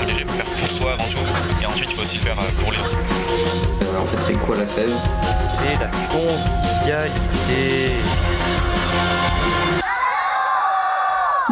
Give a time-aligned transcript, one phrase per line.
[0.00, 2.62] Il faut faire pour soi avant tout, et ensuite il faut aussi le faire euh,
[2.62, 2.98] pour les autres.
[4.00, 4.92] en fait, c'est quoi la fève?
[5.56, 7.92] C'est la convivialité.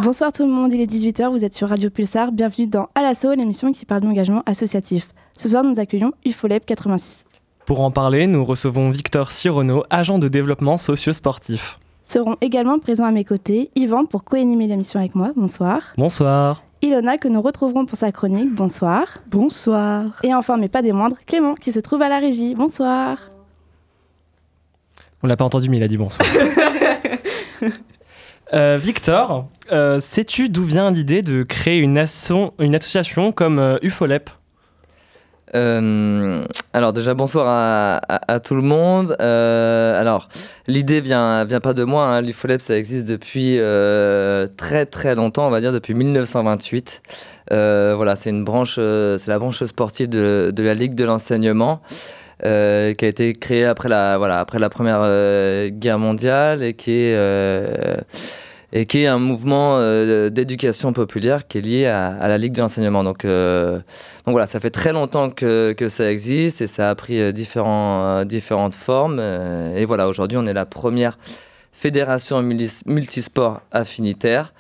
[0.03, 3.03] Bonsoir tout le monde, il est 18h, vous êtes sur Radio Pulsar, bienvenue dans À
[3.03, 5.09] l'assaut, l'émission qui parle d'engagement associatif.
[5.37, 7.25] Ce soir, nous accueillons UFOLEP 86.
[7.67, 11.79] Pour en parler, nous recevons Victor Sirono, agent de développement socio-sportif.
[12.03, 15.93] Seront également présents à mes côtés Yvan pour co-animer l'émission avec moi, bonsoir.
[15.99, 16.63] Bonsoir.
[16.83, 19.19] Ilona que nous retrouverons pour sa chronique, bonsoir.
[19.31, 20.19] Bonsoir.
[20.23, 23.29] Et enfin, mais pas des moindres, Clément qui se trouve à la régie, bonsoir.
[25.23, 26.27] On l'a pas entendu, mais il a dit bonsoir.
[28.53, 32.05] Euh, Victor, euh, sais-tu d'où vient l'idée de créer une,
[32.59, 34.29] une association comme euh, UFOLEP?
[35.55, 39.17] Euh, alors déjà bonsoir à, tout le monde.
[39.21, 40.29] Euh, alors
[40.67, 42.07] l'idée vient vient pas de moi.
[42.07, 42.25] Hein.
[42.59, 47.03] Ça existe depuis euh, très très longtemps, on va dire depuis 1928.
[47.51, 51.81] voilà, c'est une branche, c'est la branche sportive de, la Ligue de l'enseignement.
[52.43, 55.03] qui a été créée après la, après la Première
[55.71, 57.17] Guerre mondiale et qui est
[58.73, 62.61] et qui est un mouvement euh, d'éducation populaire qui est lié à, la Ligue de
[62.61, 63.03] l'enseignement.
[63.03, 63.77] Donc, euh,
[64.27, 67.33] donc voilà, ça fait très longtemps que, que, ça existe et ça a pris euh,
[67.33, 69.21] différents, différentes formes.
[69.21, 71.19] et voilà, aujourd'hui, on est la première
[71.73, 74.53] fédération multisport affinitaire.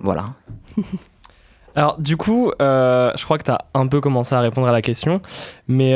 [0.00, 0.26] voilà.
[1.76, 4.82] Alors du coup, je crois que tu as un peu commencé à répondre à la
[4.82, 5.20] question,
[5.68, 5.94] mais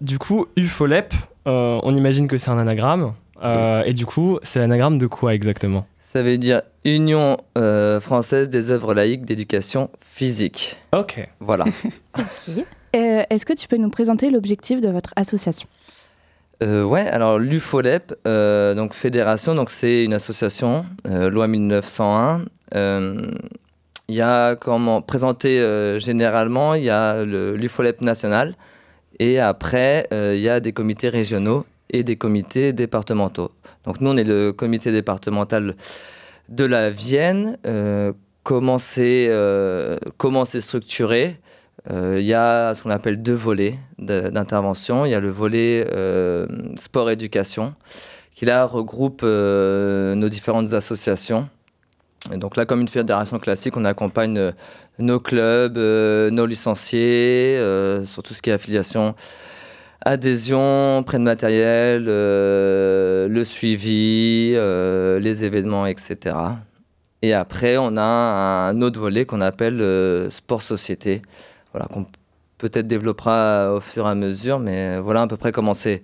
[0.00, 1.14] du coup, UFOLEP,
[1.46, 5.86] on imagine que c'est un anagramme, et du coup, c'est l'anagramme de quoi exactement?
[6.12, 10.76] Ça veut dire Union euh, française des œuvres laïques d'éducation physique.
[10.92, 11.26] Ok.
[11.40, 11.64] Voilà.
[12.94, 15.66] Euh, est-ce que tu peux nous présenter l'objectif de votre association?
[16.62, 22.42] Euh, ouais, alors l'UFOLEP, euh, donc fédération, donc c'est une association, loi 1901.
[22.74, 25.58] Il y a comment présenté
[26.00, 28.56] généralement, il y a l'UFOLEP national
[29.18, 33.52] et après il y a des comités régionaux et des comités départementaux.
[33.84, 35.76] Donc nous, on est le comité départemental
[36.48, 37.58] de la Vienne.
[37.66, 38.12] Euh,
[38.42, 39.96] comment c'est euh,
[40.60, 41.36] structuré?
[41.90, 45.04] Euh, Il y a ce qu'on appelle deux volets d'intervention.
[45.04, 45.86] Il y a le volet
[46.80, 47.74] sport-éducation
[48.34, 51.48] qui là regroupe nos différentes associations.
[52.30, 54.52] Donc là, comme une fédération classique, on accompagne
[55.00, 57.56] nos clubs, nos licenciés
[58.06, 59.16] sur tout ce qui est affiliation
[60.04, 66.36] adhésion, prêt de matériel, euh, le suivi, euh, les événements, etc.
[67.22, 71.22] Et après, on a un autre volet qu'on appelle euh, sport société,
[71.72, 72.06] voilà, qu'on
[72.58, 76.02] peut-être développera au fur et à mesure, mais voilà à peu près comment c'est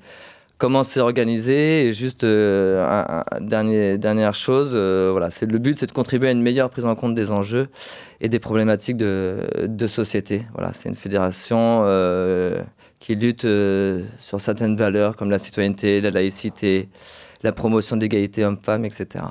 [0.58, 1.86] comment c'est organisé.
[1.86, 6.70] Et juste un, dernière chose, voilà, c'est le but, c'est de contribuer à une meilleure
[6.70, 7.68] prise en compte des enjeux
[8.20, 10.46] et des problématiques de, de société.
[10.54, 11.84] Voilà, c'est une fédération
[13.00, 16.88] qui luttent euh, sur certaines valeurs comme la citoyenneté, la laïcité,
[17.42, 19.24] la promotion d'égalité homme-femme, etc.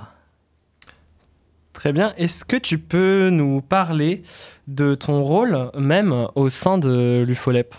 [1.74, 2.14] Très bien.
[2.18, 4.24] Est-ce que tu peux nous parler
[4.68, 7.76] de ton rôle même au sein de l'UFOLEP?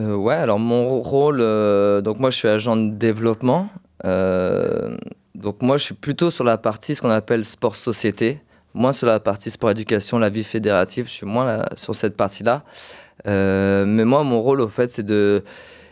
[0.00, 3.68] Euh, Ouais, alors mon rôle, euh, donc moi je suis agent de développement.
[4.04, 8.40] donc moi je suis plutôt sur la partie ce qu'on appelle sport-société,
[8.74, 12.62] moins sur la partie sport-éducation, la vie fédérative, je suis moins là, sur cette partie-là.
[13.26, 15.42] Euh, mais moi, mon rôle, au fait, c'est de,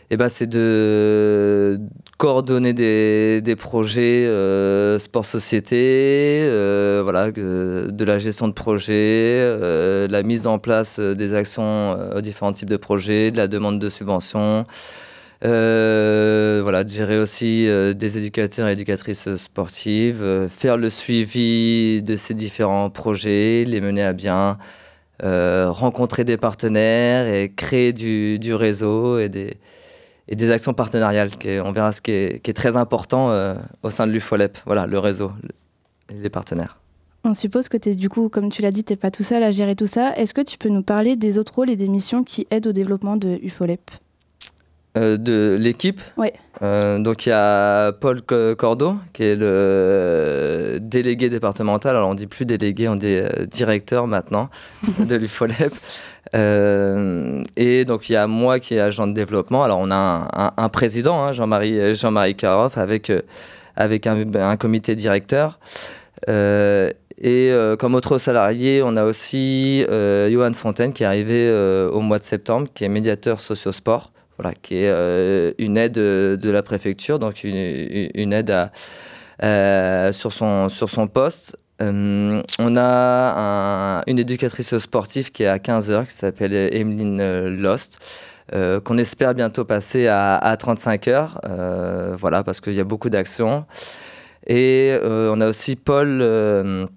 [0.09, 1.79] eh ben, c'est de
[2.17, 5.75] coordonner des, projets euh, sport-société,
[6.43, 12.53] euh, voilà, de la gestion de projets, la mise en place des actions aux différents
[12.53, 14.65] types de projets, de la demande de subventions.
[15.41, 17.65] voilà, de gérer aussi
[17.95, 24.13] des éducateurs et éducatrices sportives, faire le suivi de ces différents projets, les mener à
[24.13, 24.57] bien,
[25.23, 31.29] euh, rencontrer des partenaires et créer du, réseau et des, actions partenariales.
[31.63, 34.85] On verra ce qui est, qui est très important euh, au sein de l'UFOLEP, voilà,
[34.85, 35.31] le réseau
[36.09, 36.77] et les partenaires.
[37.23, 39.23] On suppose que tu es du coup, comme tu l'as dit, tu n'es pas tout
[39.23, 40.15] seul à gérer tout ça.
[40.15, 42.71] Est-ce que tu peux nous parler des autres rôles et des missions qui aident au
[42.71, 43.91] développement de UFOLEP?
[44.97, 46.01] Euh, de l'équipe.
[46.17, 46.29] Oui.
[46.63, 51.95] Euh, donc il y a Paul Cordeau, qui est le délégué départemental.
[51.95, 54.49] Alors on dit plus délégué, on dit euh, directeur maintenant
[54.99, 55.73] de l'UFOLEP.
[56.33, 59.63] et donc il y a moi qui est agent de développement.
[59.63, 63.11] Alors on a un, président, hein, Jean-Marie Jean-Marie Karoff, avec
[63.75, 65.59] avec un, un comité directeur.
[66.27, 71.51] et comme autre salarié, on a aussi Johan Fontaine qui est arrivé
[71.91, 76.49] au mois de septembre, qui est médiateur socio-sport voilà, qui est euh, une aide de
[76.49, 78.53] la préfecture, donc une, une aide
[79.43, 81.57] euh, sur, son, sur son poste.
[81.81, 87.99] Euh, on a une éducatrice sportive qui est à 15 heures, qui s'appelle Emeline Lost,
[88.51, 91.41] qu'on espère bientôt passer à, à 35 heures,
[92.19, 93.65] voilà, parce qu'il y a beaucoup d'actions.
[94.47, 96.87] Et on a aussi Paul,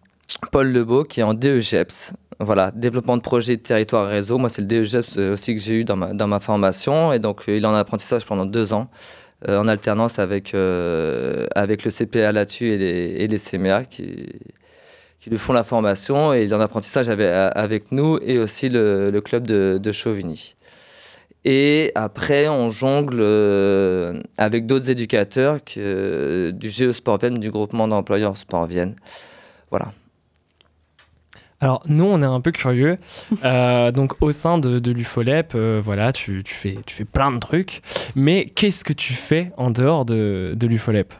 [0.52, 4.38] Paul Lebeau qui est en DEGEPS, voilà, développement de projet de territoire réseau.
[4.38, 7.12] Moi, c'est le DEGEPS aussi que j'ai eu dans ma, formation.
[7.12, 8.88] Et donc, il est en apprentissage pendant deux ans,
[9.46, 14.26] euh, en alternance avec, euh, avec le CPA là-dessus et les, et CMA qui,
[15.20, 16.32] qui lui font la formation.
[16.32, 20.56] Et il est en apprentissage avec, nous et aussi le, club de, Chauvigny.
[21.44, 28.38] Et après, on jongle euh, avec d'autres éducateurs que, du Géosport Vienne, du groupement d'employeurs
[28.38, 28.96] Sport Vienne.
[29.70, 29.92] Voilà.
[31.60, 32.98] Alors nous, on est un peu curieux.
[33.42, 37.32] Euh, donc au sein de, de l'UFOLEP, euh, voilà, tu, tu, fais, tu fais plein
[37.32, 37.80] de trucs.
[38.14, 41.14] Mais qu'est-ce que tu fais en dehors de, de l'UFOLEP?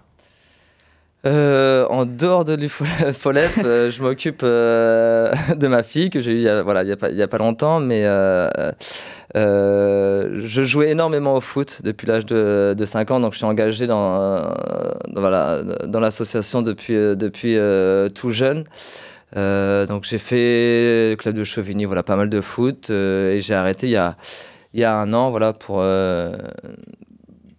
[1.26, 6.36] Euh, en dehors de l'UFOLEP, euh, je m'occupe euh, de ma fille que j'ai eue
[6.36, 8.04] il y a, voilà, y a, pas, y a pas longtemps, mais
[9.34, 13.86] je jouais énormément au foot depuis l'âge de, de, 5 ans, donc je suis engagé
[13.86, 14.40] dans,
[15.08, 17.58] dans voilà, dans l'association depuis, depuis
[18.14, 18.64] tout jeune.
[19.36, 23.54] Euh, donc j'ai fait club de Chauvigny, voilà, pas mal de foot euh, et j'ai
[23.54, 24.16] arrêté il y a,
[24.74, 26.36] y a un an, voilà, pour euh,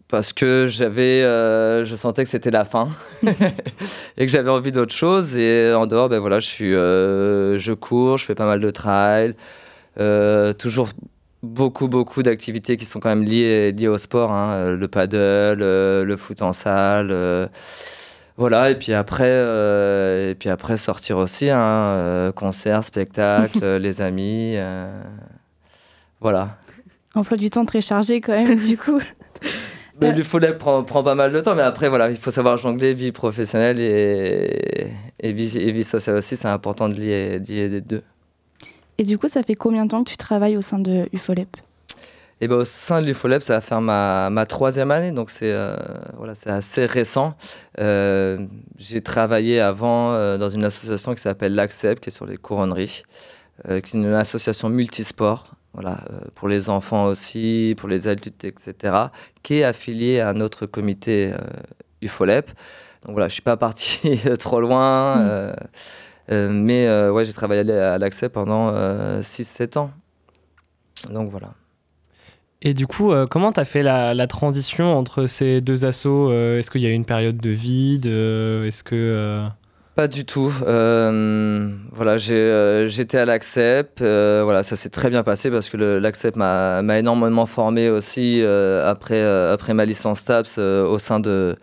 [0.09, 2.89] parce que j'avais, je sentais que c'était la fin
[3.25, 8.17] et que j'avais envie d'autre chose et en dehors, ben voilà, je suis, je cours,
[8.17, 9.35] je fais pas mal de trail,
[10.57, 10.89] toujours
[11.43, 16.15] beaucoup beaucoup d'activités qui sont quand même liées liées au sport, hein, le paddle, le
[16.17, 17.49] foot en salle.
[18.37, 24.01] Voilà, et puis après, euh, et puis après sortir aussi, hein, euh, concert, spectacle, les
[24.01, 24.53] amis.
[24.55, 25.03] Euh,
[26.19, 26.57] voilà.
[27.13, 28.99] Emploi du temps très chargé quand même, du coup.
[29.99, 32.57] Mais le follet prend, prend, pas mal de temps, mais après, voilà, il faut savoir
[32.57, 34.87] jongler vie professionnelle et,
[35.19, 36.35] et, vie, et vie, sociale aussi.
[36.35, 38.01] C'est important de lier, de lier les deux.
[38.97, 41.55] Et du coup, ça fait combien de temps que tu travailles au sein de UFOLEP?
[42.43, 45.53] Et ben, au sein de l'UFOLEP, ça va faire ma, ma troisième année, donc c'est
[45.53, 45.75] euh,
[46.17, 47.35] voilà, assez récent.
[47.79, 48.47] Euh,
[48.77, 53.03] j'ai travaillé avant euh, dans une association qui s'appelle l'ACCEP, qui est sur les couronneries,
[53.67, 55.99] qui est une association multisport, voilà,
[56.33, 58.95] pour les enfants aussi, pour les adultes, etc.,
[59.43, 61.31] qui est affiliée à notre comité
[62.01, 62.47] UFOLEP.
[63.05, 65.53] Donc voilà, je ne suis pas parti trop loin,
[66.27, 66.49] mmh.
[66.49, 68.71] mais ouais, j'ai travaillé à l'ACCEP pendant
[69.21, 69.91] 6-7 ans.
[71.11, 71.53] Donc voilà.
[72.63, 76.59] Et du coup, euh, comment tu as fait la, transition entre ces deux assauts euh,
[76.59, 79.47] Est-ce qu'il y a eu une période de vide euh, Est-ce que
[79.93, 80.47] pas du tout.
[80.47, 83.99] voilà, j'étais à l'ACCEP.
[83.99, 89.73] voilà, ça s'est très bien passé parce que l'ACCEP m'a énormément formé aussi après, après
[89.73, 91.57] ma licence TAPS au sein de,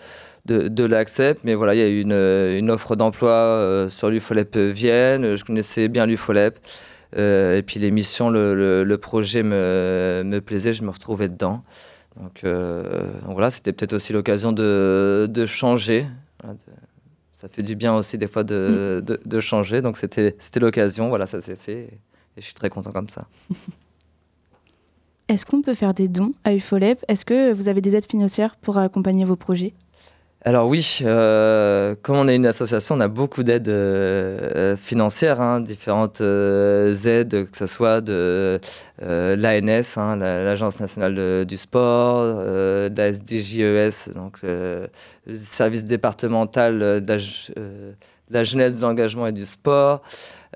[0.45, 1.39] de, de l'ACCEP.
[1.45, 5.37] Mais voilà, il y a eu une, une offre d'emploi sur l'UFOLEP Vienne.
[5.37, 6.59] Je connaissais bien l'UFOLEP.
[7.17, 11.63] Euh, et puis l'émission, le, le, projet me, me, plaisait, je me retrouvais dedans.
[12.21, 16.07] Donc, euh, donc voilà, c'était peut-être aussi l'occasion de, de, changer.
[17.33, 19.05] Ça fait du bien aussi des fois de, mm.
[19.05, 19.81] de, de changer.
[19.81, 21.89] Donc c'était l'occasion, voilà, ça s'est fait.
[22.37, 23.27] Et je suis très content comme ça.
[25.29, 28.57] Est-ce qu'on peut faire des dons à UFOLEP Est-ce que vous avez des aides financières
[28.57, 29.75] pour accompagner vos projets?
[30.43, 35.61] Alors oui, euh, comme on est une association, on a beaucoup d'aides euh, financières, hein,
[35.61, 38.61] différentes euh, aides, que ce soit de
[39.01, 44.89] l'ANS, hein, l'Agence nationale du sport, de la SDJES, donc le
[45.35, 47.19] service départemental de
[48.31, 50.03] la, jeunesse, de l'engagement et du sport.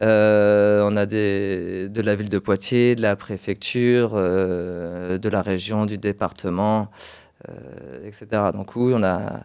[0.00, 5.98] on a des, de la ville de Poitiers, de la préfecture, de la région, du
[5.98, 6.88] département.
[7.48, 8.26] Euh, etc.
[8.54, 9.44] Donc oui, on a,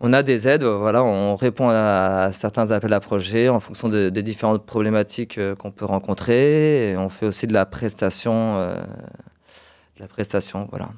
[0.00, 4.08] on a des aides, voilà, on répond à, certains appels à projets en fonction de,
[4.08, 6.96] des différentes problématiques euh, qu'on peut rencontrer.
[6.98, 10.90] On fait aussi de la prestation, euh, de la prestation, voilà.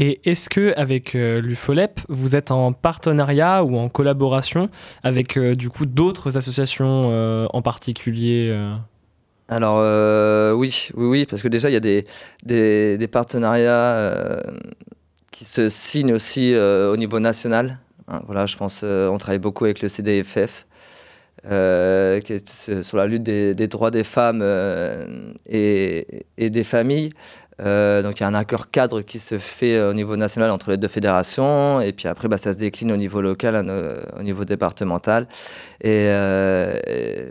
[0.00, 4.70] Et est-ce que avec l'UFOLEP, vous êtes en partenariat ou en collaboration
[5.02, 8.56] avec du coup d'autres associations en particulier
[9.48, 14.40] alors euh, oui, oui, oui, parce que déjà il y a des, partenariats euh,
[15.30, 17.78] qui se signent aussi euh, au niveau national.
[18.08, 20.66] Hein, voilà, je pense, on travaille beaucoup avec le CDFF,
[21.44, 24.42] qui est sur la lutte des, droits des femmes
[25.46, 27.10] et, des familles.
[27.60, 30.50] Euh, donc il y a un accord cadre qui se fait euh, au niveau national
[30.50, 33.56] entre les deux fédérations et puis après bah, ça se décline au niveau local,
[34.18, 35.26] au niveau départemental.
[35.80, 37.30] Et, euh,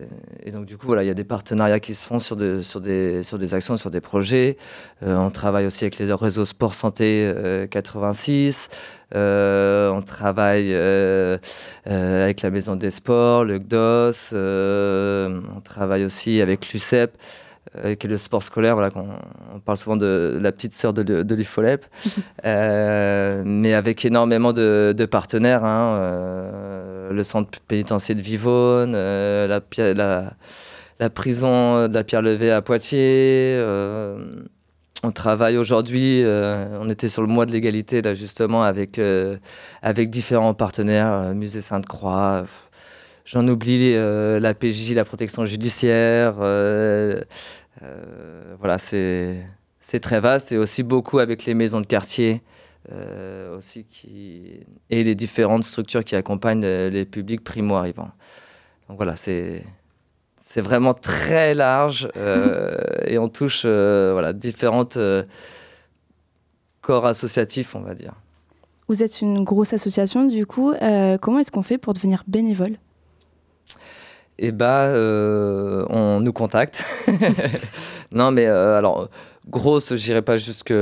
[0.51, 3.77] donc du coup voilà, il y a des partenariats qui se font sur des actions,
[3.77, 4.57] sur des projets.
[5.01, 7.33] on travaille aussi avec les réseaux Sport Santé
[7.69, 8.69] 86.
[9.13, 10.73] on travaille
[11.85, 14.33] avec la Maison des Sports, le GDOS.
[14.33, 17.17] on travaille aussi avec l'UCEP.
[17.85, 18.75] Euh, qui est le sport scolaire.
[18.75, 21.85] Voilà, on, parle souvent de la petite sœur de, de l'IFOLEP,
[22.45, 25.63] euh, mais avec énormément de, partenaires.
[25.63, 30.33] Hein, euh, le centre pénitentiaire de Vivonne, la, la,
[30.99, 33.57] la, prison de la Pierre Levée à Poitiers.
[35.03, 38.99] on travaille aujourd'hui, on était sur le mois de l'égalité, là justement, avec,
[39.81, 42.45] avec différents partenaires, Musée Sainte-Croix.
[43.23, 47.21] J'en oublie la PJ, la protection judiciaire, euh,
[48.59, 52.41] voilà, c'est très vaste et aussi beaucoup avec les maisons de quartier.
[52.93, 58.11] Euh, aussi qui et les différentes structures qui accompagnent euh, les publics primo-arrivants.
[58.87, 59.61] Donc voilà, c'est
[60.41, 62.07] c'est vraiment très large
[63.05, 64.97] et on touche voilà différentes
[66.79, 68.13] corps associatifs, on va dire.
[68.87, 70.73] Vous êtes une grosse association, du coup,
[71.21, 72.77] comment est-ce qu'on fait pour devenir bénévole?
[74.39, 76.83] Eh bah, euh, on nous contacte.
[78.11, 79.09] non, mais euh, alors,
[79.49, 80.73] grosse, j'irai pas jusque,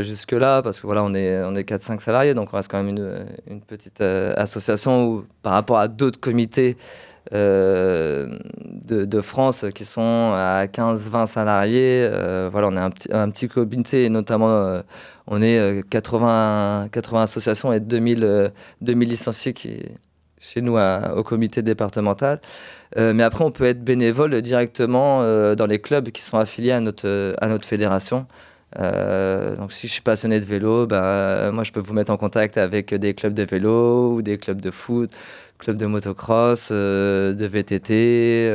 [0.00, 2.82] jusque là, parce que voilà, on est, on est 4-5 salariés, donc on reste quand
[2.82, 6.76] même une, une petite euh, association où, par rapport à d'autres comités
[7.30, 8.38] de,
[8.86, 12.08] de, France qui sont à 15-20 salariés,
[12.50, 14.80] voilà, on est un petit, un petit comité, et notamment,
[15.26, 18.50] on est 80, 80 associations et 2000,
[18.80, 19.82] 2000 licenciés qui,
[20.38, 22.40] chez nous au comité départemental.
[22.96, 26.72] Euh, mais après, on peut être bénévole directement euh, dans les clubs qui sont affiliés
[26.72, 28.26] à notre, à notre fédération.
[28.78, 32.16] Euh, donc, si je suis passionné de vélo, bah, moi, je peux vous mettre en
[32.16, 35.10] contact avec des clubs de vélo ou des clubs de foot,
[35.58, 38.50] clubs de motocross, de VTT.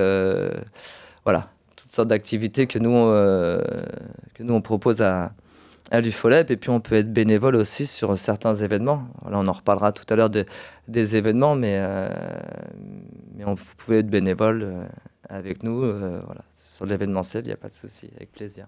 [1.26, 2.92] voilà, toutes sortes d'activités que, nous,
[4.34, 5.34] que nous, on propose à,
[5.94, 6.52] à l'UFOLEP.
[6.52, 9.08] Et puis, on peut être bénévole aussi sur certains événements.
[9.30, 10.46] Là, on en reparlera tout à l'heure de,
[10.88, 12.10] des événements, mais, euh,
[13.36, 14.86] mais vous pouvez être bénévole euh,
[15.30, 15.84] avec nous.
[15.84, 16.42] Euh, voilà.
[16.52, 18.66] Sur l'événementiel, il n'y a pas de souci, avec plaisir.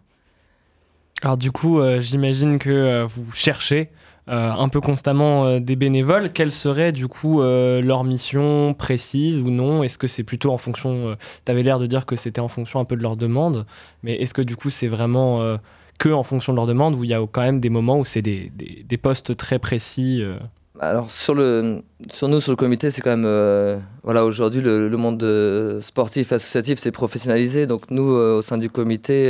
[1.23, 3.89] Alors, du coup, j'imagine que vous cherchez.
[4.27, 6.31] un peu constamment des bénévoles.
[6.31, 9.81] Quelle serait du coup leur mission précise ou non?
[9.81, 12.79] Est-ce que c'est plutôt en fonction, tu avais l'air de dire que c'était en fonction
[12.79, 13.65] un peu de leur demande,
[14.03, 15.57] mais est-ce que du coup c'est vraiment
[15.97, 18.05] que en fonction de leur demande, où il y a quand même des moments où
[18.05, 20.37] c'est des, des, postes très précis euh.
[20.79, 23.25] alors sur, le, sur nous, sur le comité, c'est quand même...
[23.25, 27.65] Euh, voilà, aujourd'hui, le, monde sportif associatif s'est professionnalisé.
[27.65, 29.25] Donc nous, euh, au sein du comité,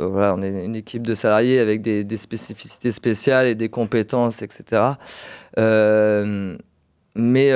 [0.00, 4.42] voilà, on est une équipe de salariés avec des, des spécificités spéciales et des compétences,
[4.42, 4.82] etc.
[7.14, 7.52] mais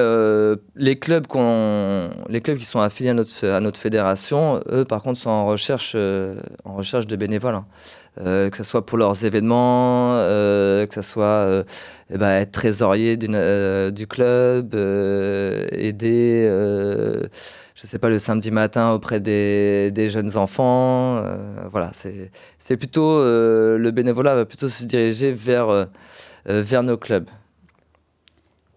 [0.77, 1.27] les, clubs
[2.29, 5.97] les clubs qui sont affiliés à notre, fédération, eux, par contre, sont en recherche,
[6.65, 7.55] recherche de bénévoles.
[7.55, 7.67] Hein.
[8.21, 11.65] Euh, que ce soit pour leurs événements, euh, que ce soit euh,
[12.11, 14.75] eh ben, être trésorier du club,
[15.73, 16.47] aider,
[17.75, 21.25] je sais pas, le samedi matin auprès des, jeunes enfants.
[21.71, 21.91] voilà,
[22.59, 25.87] c'est plutôt, le bénévolat va plutôt se diriger vers
[26.85, 27.29] nos clubs.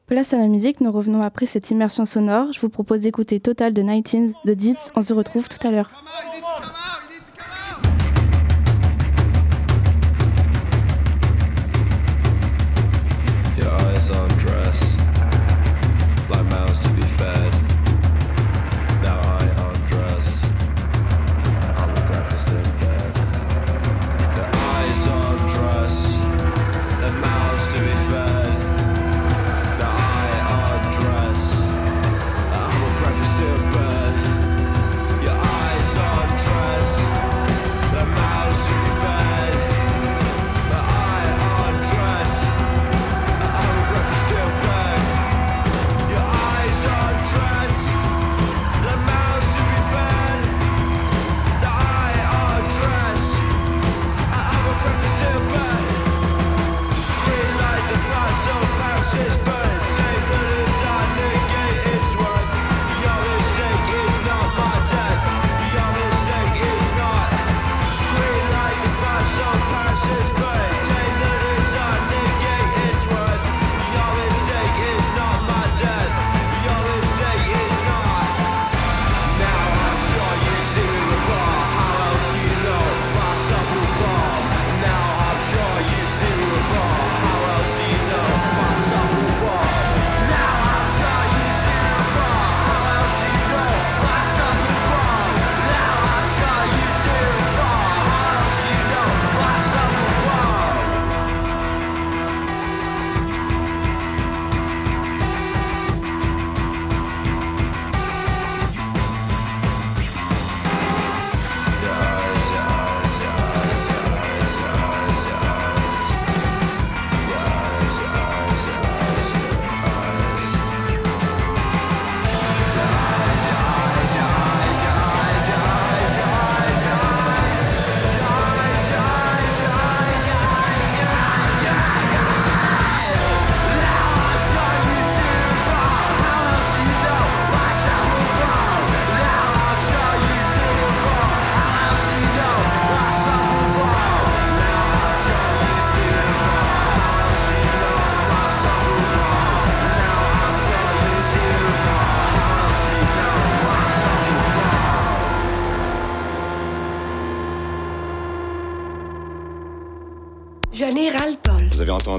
[0.07, 2.53] Place à la musique, nous revenons après cette immersion sonore.
[2.53, 4.93] Je vous propose d'écouter Total de 19 de Dietz.
[4.95, 5.91] On se retrouve tout à l'heure.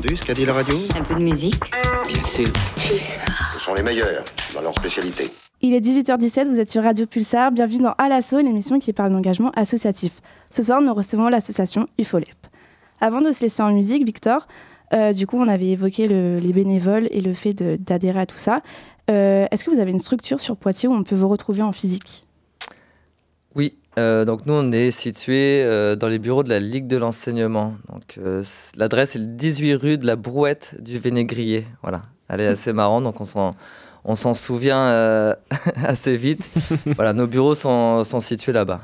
[0.08, 1.60] Entendu ce qu'a dit la radio Un peu de musique
[2.12, 2.50] Bien sûr.
[2.76, 3.52] Pulsar.
[3.52, 4.24] Ce sont les meilleurs
[4.54, 5.24] dans leur spécialité.
[5.60, 7.52] Il est 18h17, vous êtes sur Radio Pulsar.
[7.52, 10.12] Bienvenue dans À l'assaut, l'émission qui parle d'engagement associatif.
[10.50, 12.34] Ce soir, nous recevons l'association UFOLEP.
[13.00, 14.46] Avant de se laisser en musique, Victor,
[14.94, 18.38] euh, du coup, on avait évoqué le- les bénévoles et le fait d'adhérer à tout
[18.38, 18.62] ça.
[19.10, 21.72] Euh, Est-ce que vous avez une structure sur Poitiers où on peut vous retrouver en
[21.72, 22.24] physique?
[23.54, 26.97] Oui, euh, donc nous on est situé euh, dans les bureaux de la Ligue de
[26.97, 27.75] l'enseignement.
[27.93, 28.43] Donc euh,
[28.76, 31.67] l'adresse est le 18 rue de la Brouette du Vénégrier.
[31.83, 33.55] Voilà, elle est assez marrante, donc on s'en
[34.05, 35.35] on s'en souvient
[35.85, 36.49] assez vite.
[36.95, 38.81] voilà, nos bureaux sont, sont situés là-bas.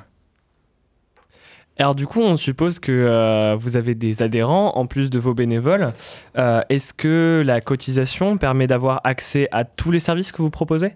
[1.78, 5.34] Alors du coup, on suppose que euh, vous avez des adhérents en plus de vos
[5.34, 5.92] bénévoles.
[6.38, 10.94] Euh, Est-ce que la cotisation permet d'avoir accès à tous les services que vous proposez?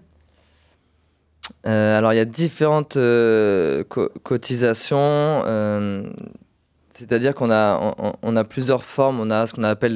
[1.65, 4.97] Euh, alors il y a différentes euh, co- cotisations.
[4.99, 6.03] euh,
[6.89, 9.19] c'est-à-dire qu'on a, plusieurs formes.
[9.21, 9.93] On a ce qu'on appelle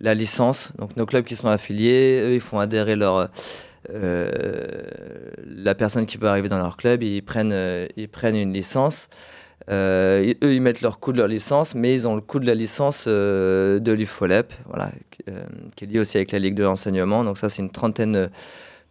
[0.00, 0.72] la, licence.
[0.78, 3.30] Donc nos clubs qui sont affiliés, eux, ils font adhérer leur,
[3.92, 7.02] la personne qui veut arriver dans leur club.
[7.02, 9.08] Ils prennent, ils prennent une licence.
[9.68, 12.54] Eux, ils mettent leur coût de leur licence, mais ils ont le coût de la
[12.54, 14.92] licence de l'UFOLEP, voilà,
[15.74, 17.24] qui est lié aussi avec la Ligue de l'enseignement.
[17.24, 18.30] Donc ça, c'est une trentaine,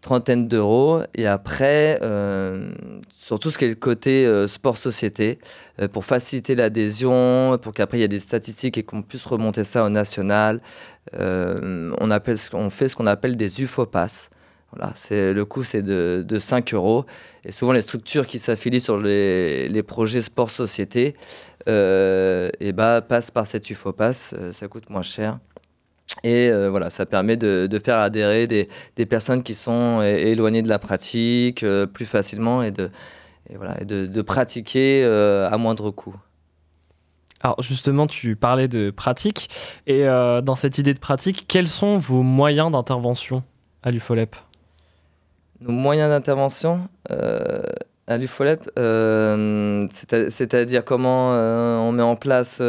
[0.06, 1.02] trentaine d'euros.
[1.15, 2.72] Et après, euh,
[3.10, 5.39] sur tout ce qui est le côté euh, sport-société,
[5.82, 9.63] euh, pour faciliter l'adhésion, pour qu'après il y ait des statistiques et qu'on puisse remonter
[9.63, 10.62] ça au national,
[11.12, 14.30] on, fait ce qu'on appelle des UFOPAS.
[14.72, 17.06] Voilà, le coût, c'est de, de 5 euros.
[17.44, 21.15] Et souvent, les structures qui s'affilient sur les, projets sport-société
[21.68, 24.36] et bah, passent par cette UFOPAS.
[24.52, 25.39] ça coûte moins cher.
[26.24, 30.62] Et euh, voilà, ça permet de, de faire adhérer des, des personnes qui sont éloignées
[30.62, 32.89] de la pratique euh, plus facilement et de,
[33.50, 36.15] et voilà, et de, de pratiquer euh, à moindre coût.
[37.41, 39.50] Alors justement, tu parlais de pratique.
[39.86, 43.44] Et dans cette idée de pratique, quels sont vos moyens d'intervention
[43.84, 44.36] à l'UFOLEP?
[45.62, 48.63] Nos moyens d'intervention à l'UFOLEP,
[49.91, 52.62] c'est-à- c'est-à-dire comment on met en place.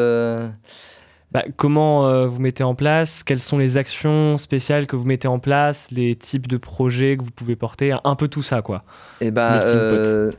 [1.33, 3.23] Bah, comment euh, vous mettez en place?
[3.23, 5.91] Quelles sont les actions spéciales que vous mettez en place?
[5.91, 7.95] Les types de projets que vous pouvez porter?
[8.05, 8.85] Un peu tout ça, quoi.
[9.21, 9.65] Eh ben, pot.
[9.67, 10.33] euh,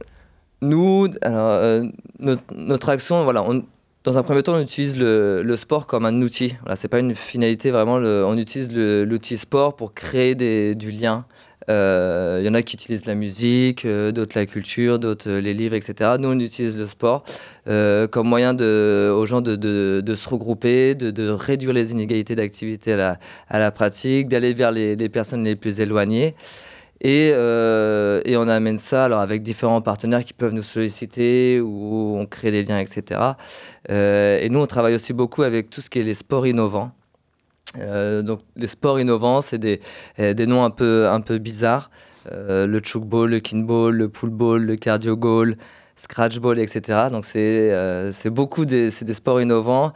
[0.62, 1.84] nous, alors, euh,
[2.19, 3.63] notre, notre action, voilà, on-
[4.04, 6.56] dans un premier temps, on utilise le, le sport comme un outil.
[6.62, 8.00] Voilà, c'est pas une finalité vraiment.
[8.00, 11.26] le- on utilise l'outil sport pour créer des, du lien.
[11.69, 15.41] Euh, Il y en a qui utilisent la musique, euh, d'autres la culture, d'autres euh,
[15.41, 16.12] les livres, etc.
[16.19, 17.23] Nous, on utilise le sport
[17.67, 23.17] euh, comme moyen aux gens de, se regrouper, de, réduire les inégalités d'activité à
[23.60, 26.36] la, pratique, d'aller vers les, personnes les plus éloignées.
[27.01, 32.25] Et, euh, on amène ça alors avec différents partenaires qui peuvent nous solliciter ou on
[32.25, 33.21] crée des liens, etc.
[33.91, 36.91] Euh, et nous, on travaille aussi beaucoup avec tout ce qui est les sports innovants.
[37.79, 39.81] Euh, donc, les sports innovants, c'est des,
[40.19, 41.89] euh, des noms un peu, un peu bizarres.
[42.31, 45.57] Euh, le chukball, le kinball, le poolball, le cardio goal,
[45.95, 47.07] scratch ball, etc.
[47.11, 49.93] Donc, c'est euh, beaucoup des, des sports innovants.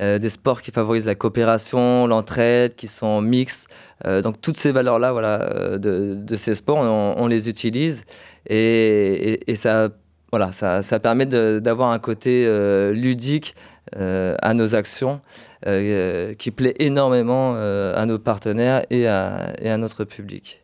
[0.00, 3.68] euh, des sports qui favorisent la coopération, l'entraide, qui sont mixtes.
[4.04, 8.04] Donc toutes ces valeurs-là voilà, de, ces sports, on, les utilise
[8.50, 9.88] et, ça,
[10.30, 12.44] voilà, ça, ça permet d'avoir un côté
[12.92, 13.54] ludique
[13.92, 15.20] à nos actions
[15.66, 20.62] euh, qui plaît énormément euh, à nos partenaires et à, et à notre public.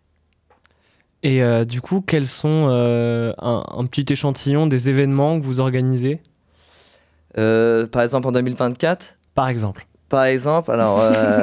[1.22, 5.60] Et euh, du coup, quels sont euh, un, un petit échantillon des événements que vous
[5.60, 6.20] organisez?
[7.38, 9.86] Euh, par exemple en 2024 Par exemple.
[10.08, 11.40] Par exemple, alors euh,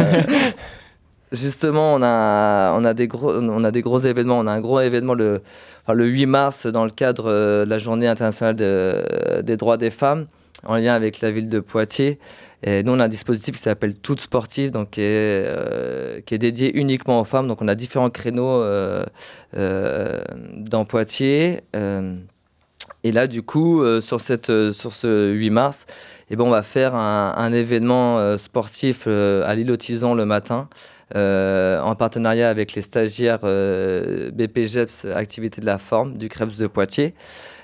[1.32, 4.40] justement, on a, on, a des gros, on a des gros événements.
[4.40, 5.42] On a un gros événement le,
[5.84, 9.78] enfin, le 8 mars dans le cadre euh, de la Journée internationale de- des droits
[9.78, 10.26] des femmes
[10.68, 12.20] en lien avec la ville de Poitiers.
[12.64, 16.34] Et nous, on a un dispositif qui s'appelle Toutes Sportives, donc qui est, euh, qui
[16.34, 17.48] est dédié uniquement aux femmes.
[17.48, 19.04] Donc, on a différents créneaux euh,
[19.56, 20.20] euh,
[20.58, 21.62] dans Poitiers.
[23.04, 25.86] Et là, du coup, sur, cette, sur ce 8 mars,
[26.30, 30.68] eh ben, on va faire un, événement sportif à l'île aux Tisons le matin,
[31.14, 37.14] en partenariat avec les stagiaires euh, BPGEPS Activité de la Forme du CREPS de Poitiers.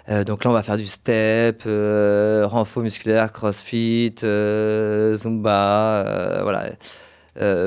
[0.09, 6.39] Euh, donc là, on va faire du step, euh, renfort musculaire, crossfit, euh, zumba, euh,
[6.43, 6.71] voilà.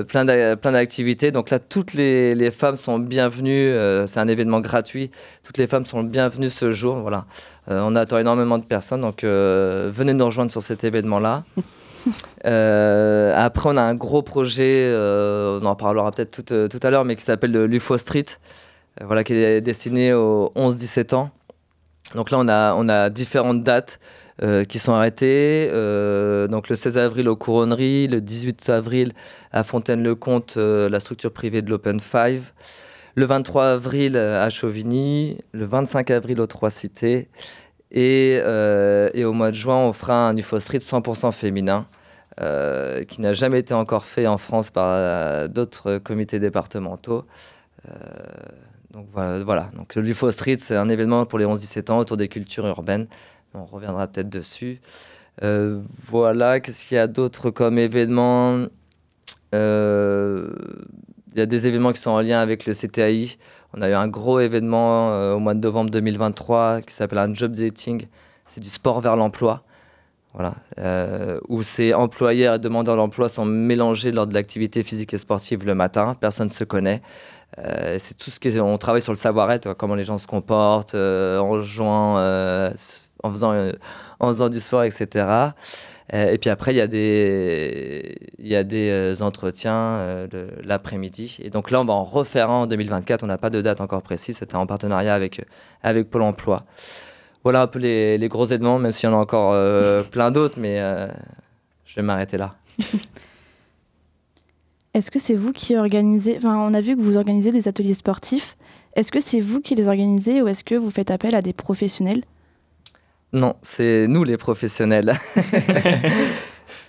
[0.05, 1.33] Plein d'a- plein d'activités.
[1.33, 3.73] Donc là, toutes les, les femmes sont bienvenues.
[4.07, 5.11] c'est un événement gratuit.
[5.43, 6.99] Toutes les femmes sont bienvenues ce jour.
[6.99, 7.25] Voilà.
[7.67, 9.01] On attend énormément de personnes.
[9.01, 11.43] Donc venez nous rejoindre sur cet événement-là.
[12.45, 16.91] Euh, après, on a un gros projet, euh, on en parlera peut-être tout, tout à
[16.91, 18.25] l'heure, mais qui s'appelle le l'UFO Street,
[19.01, 21.31] euh, voilà, qui est destiné aux 11-17 ans.
[22.15, 24.01] Donc là, on a, différentes dates
[24.43, 25.69] euh, qui sont arrêtés.
[25.73, 29.13] Euh, donc le 16 avril aux Couronneries, le 18 avril
[29.53, 32.53] à Fontaine-le-Comte, euh, la structure privée de l'Open Five.
[33.15, 37.29] Le 23 avril à Chauvigny, le 25 avril aux Trois Cités.
[37.91, 41.87] Et, et au mois de juin, on fera un UFO Street 100% féminin,
[43.09, 47.25] qui n'a jamais été encore fait en France par d'autres comités départementaux.
[48.97, 49.69] Donc voilà.
[49.77, 53.07] Donc l'UFO Street, c'est un événement pour les 11-17 ans autour des cultures urbaines.
[53.53, 54.81] On reviendra peut-être dessus.
[55.43, 58.65] Euh, voilà, qu'est-ce qu'il y a d'autre comme événement?
[59.55, 60.51] Euh,
[61.35, 63.37] Il y a des événements qui sont en lien avec le CTAI.
[63.75, 67.35] On a eu un gros événement euh, au mois de novembre 2023 qui s'appelle un
[67.35, 68.07] job dating.
[68.47, 69.63] C'est du sport vers l'emploi.
[70.33, 70.55] Voilà,
[71.49, 75.75] où ces employeurs et demandeurs d'emploi sont mélangés lors de l'activité physique et sportive le
[75.75, 76.15] matin.
[76.21, 77.01] Personne ne se connaît.
[77.59, 80.27] Euh, c'est tout ce qui est- on travaille sur le savoir-être, comment les gens se
[80.27, 82.71] comportent, euh, en jouant, euh,
[83.23, 83.55] en faisant,
[84.21, 85.27] en faisant du sport, etc.
[86.13, 90.29] Et puis après, il y a des, il y a des entretiens
[90.63, 91.39] l'après-midi.
[91.43, 93.25] Et donc là, on va en refaire en 2024.
[93.25, 94.37] On n'a pas de date encore précise.
[94.39, 95.45] C'était en partenariat avec,
[95.83, 96.65] avec Pôle emploi.
[97.43, 99.53] Voilà un peu les, les gros événements, même s'il y en a encore
[100.11, 100.79] plein d'autres, mais
[101.87, 102.55] je vais m'arrêter là.
[104.97, 107.93] Est-ce que c'est vous qui organisez Enfin, on a vu que vous organisez des ateliers
[107.93, 108.57] sportifs.
[108.95, 111.53] Est-ce que c'est vous qui les organisez ou est-ce que vous faites appel à des
[111.53, 112.23] professionnels?
[113.35, 115.13] Non, c'est nous les professionnels.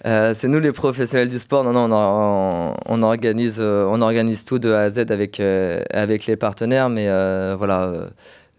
[0.06, 1.64] Euh, c'est nous les professionnels du sport.
[1.64, 6.28] Non, non, on, organise, euh, on organise tout de A à Z avec, euh, avec
[6.28, 6.90] les partenaires.
[6.90, 8.08] Mais euh, voilà,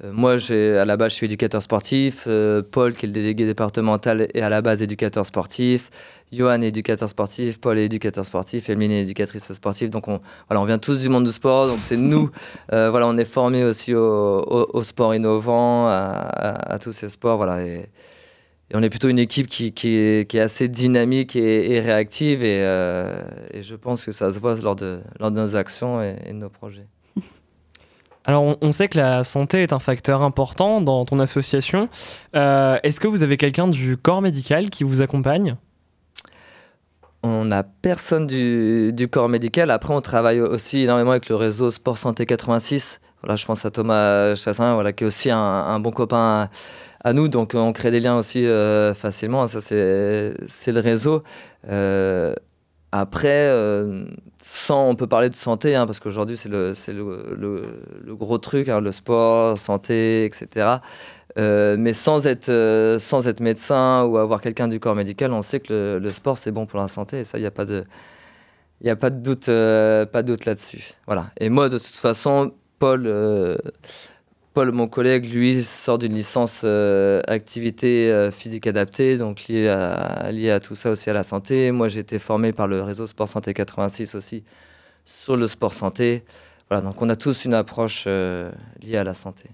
[0.04, 2.24] moi, j'ai, à la base, je suis éducateur sportif.
[2.28, 5.90] Euh, Paul, qui est le délégué départemental, est à la base éducateur sportif.
[6.32, 7.58] Johan est éducateur sportif.
[7.58, 8.68] Paul est éducateur sportif.
[8.70, 9.90] Emeline est éducatrice sportive.
[9.90, 11.66] Donc, on, voilà, on vient tous du monde du sport.
[11.66, 12.30] Donc, c'est nous.
[12.72, 16.92] Euh, voilà, on est formés aussi au, au, au sport innovant, à, à- à tous
[16.92, 17.38] ces sports.
[17.38, 17.76] Voilà, et,
[18.70, 21.80] et on est plutôt une équipe qui, qui, est, qui est assez dynamique et, et
[21.80, 22.44] réactive.
[22.44, 26.02] Et, euh, et je pense que ça se voit lors de, lors de nos actions
[26.02, 26.86] et, et de nos projets.
[28.28, 31.88] Alors, on, sait que la santé est un facteur important dans ton association.
[32.36, 35.56] Euh, Est-ce que vous avez quelqu'un du corps médical qui vous accompagne?
[37.22, 39.70] On n'a personne du, corps médical.
[39.70, 43.00] Après, on travaille aussi énormément avec le réseau Sport Santé 86.
[43.22, 46.50] Voilà, je pense à Thomas Chassin, voilà, qui est aussi un, bon copain
[47.02, 47.28] à, nous.
[47.28, 49.46] Donc, on crée des liens aussi euh, facilement.
[49.46, 49.72] Ça, c'est
[50.72, 51.22] le réseau.
[51.70, 52.34] Euh,
[52.92, 53.48] après,
[54.50, 58.38] sans, on peut parler de santé, hein, parce qu'aujourd'hui, c'est le, le, le, le gros
[58.38, 60.78] truc, hein, le sport, santé, etc.
[61.36, 65.42] Euh, mais sans être, euh, sans être médecin ou avoir quelqu'un du corps médical, on
[65.42, 67.20] sait que le, le sport, c'est bon pour la santé.
[67.20, 67.84] Et ça, il n'y a pas de,
[68.80, 70.92] il a pas de doute, euh, doute là-dessus.
[71.06, 71.26] Voilà.
[71.38, 73.06] Et moi, de toute façon, Paul,
[74.58, 80.58] Paul, mon collègue, lui, sort d'une licence euh, activité euh, physique adaptée, donc lié à,
[80.58, 81.70] tout ça aussi à la santé.
[81.70, 84.42] Moi, j'ai été formé par le réseau Sport Santé 86 aussi
[85.04, 86.24] sur le sport santé.
[86.68, 88.50] Voilà, donc on a tous une approche euh,
[88.82, 89.44] liée à la santé.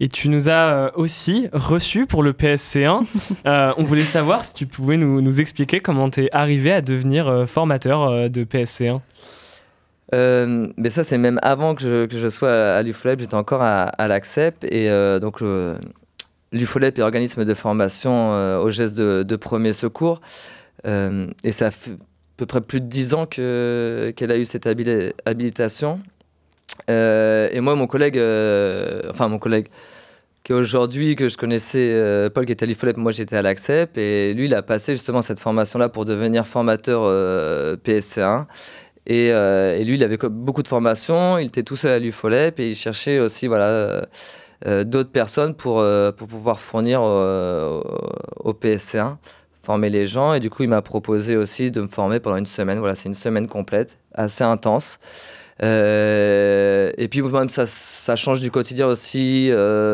[0.00, 3.04] Et tu nous as aussi reçus pour le PSC1.
[3.46, 6.80] Euh, on voulait savoir si tu pouvais nous, nous expliquer comment tu es arrivé à
[6.80, 9.02] devenir formateur de PSC1.
[10.12, 14.08] Euh, mais ça, c'est même avant que je, sois à l'UFOLEP, j'étais encore à, à
[14.08, 14.64] l'ACCEP.
[14.64, 15.76] Et euh, donc, euh,
[16.52, 20.20] l'UFOLEP est organisme de formation euh, aux gestes de, de premier secours.
[20.86, 21.94] Et ça fait à
[22.36, 26.00] peu près plus de 10 ans que- qu'elle a eu cette habili- habilitation.
[26.88, 28.16] Et moi, mon collègue,
[29.10, 29.68] enfin mon collègue,
[30.42, 34.34] qui aujourd'hui, que je connaissais, Paul qui était à l'IFOLEP, moi j'étais à l'ACCEP, et
[34.34, 38.44] lui il a passé justement cette formation-là pour devenir formateur euh, PSC1.
[39.06, 41.98] Et, euh, et lui, il avait co- beaucoup de formations, il était tout seul à
[41.98, 44.02] l'UFOLEP et il cherchait aussi voilà, euh,
[44.66, 45.84] euh, d'autres personnes pour,
[46.16, 47.82] pour pouvoir fournir au,
[48.44, 49.16] au PSC1,
[49.62, 50.32] former les gens.
[50.34, 52.78] Et du coup, il m'a proposé aussi de me former pendant une semaine.
[52.78, 54.98] Voilà, c'est une semaine complète, assez intense.
[55.60, 59.50] Et puis même ça, change du quotidien aussi,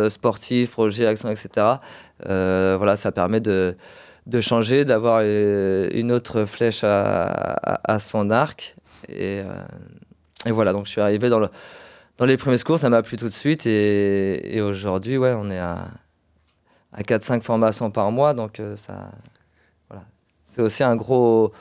[0.09, 1.81] sportif, projet, action, etc.
[2.25, 3.77] Voilà, ça permet de,
[4.27, 8.77] de changer, d'avoir une autre flèche à son arc.
[9.11, 9.65] Et, euh,
[10.47, 11.49] et voilà, donc je suis arrivé dans, le,
[12.19, 13.67] dans les premiers secours, ça m'a plu tout de suite.
[13.67, 15.89] Et, et aujourd'hui, ouais, on est à,
[16.93, 19.11] à 4-5 formations par mois, donc euh, ça,
[19.89, 20.05] voilà.
[20.45, 21.53] C'est aussi un gros,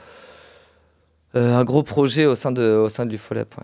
[1.35, 3.57] euh, un gros projet au sein de, au sein de l'UFOLEP.
[3.57, 3.63] Ouais.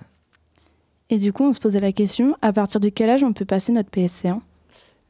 [1.09, 3.45] Et du coup, on se posait la question, à partir de quel âge on peut
[3.45, 4.39] passer notre PSC1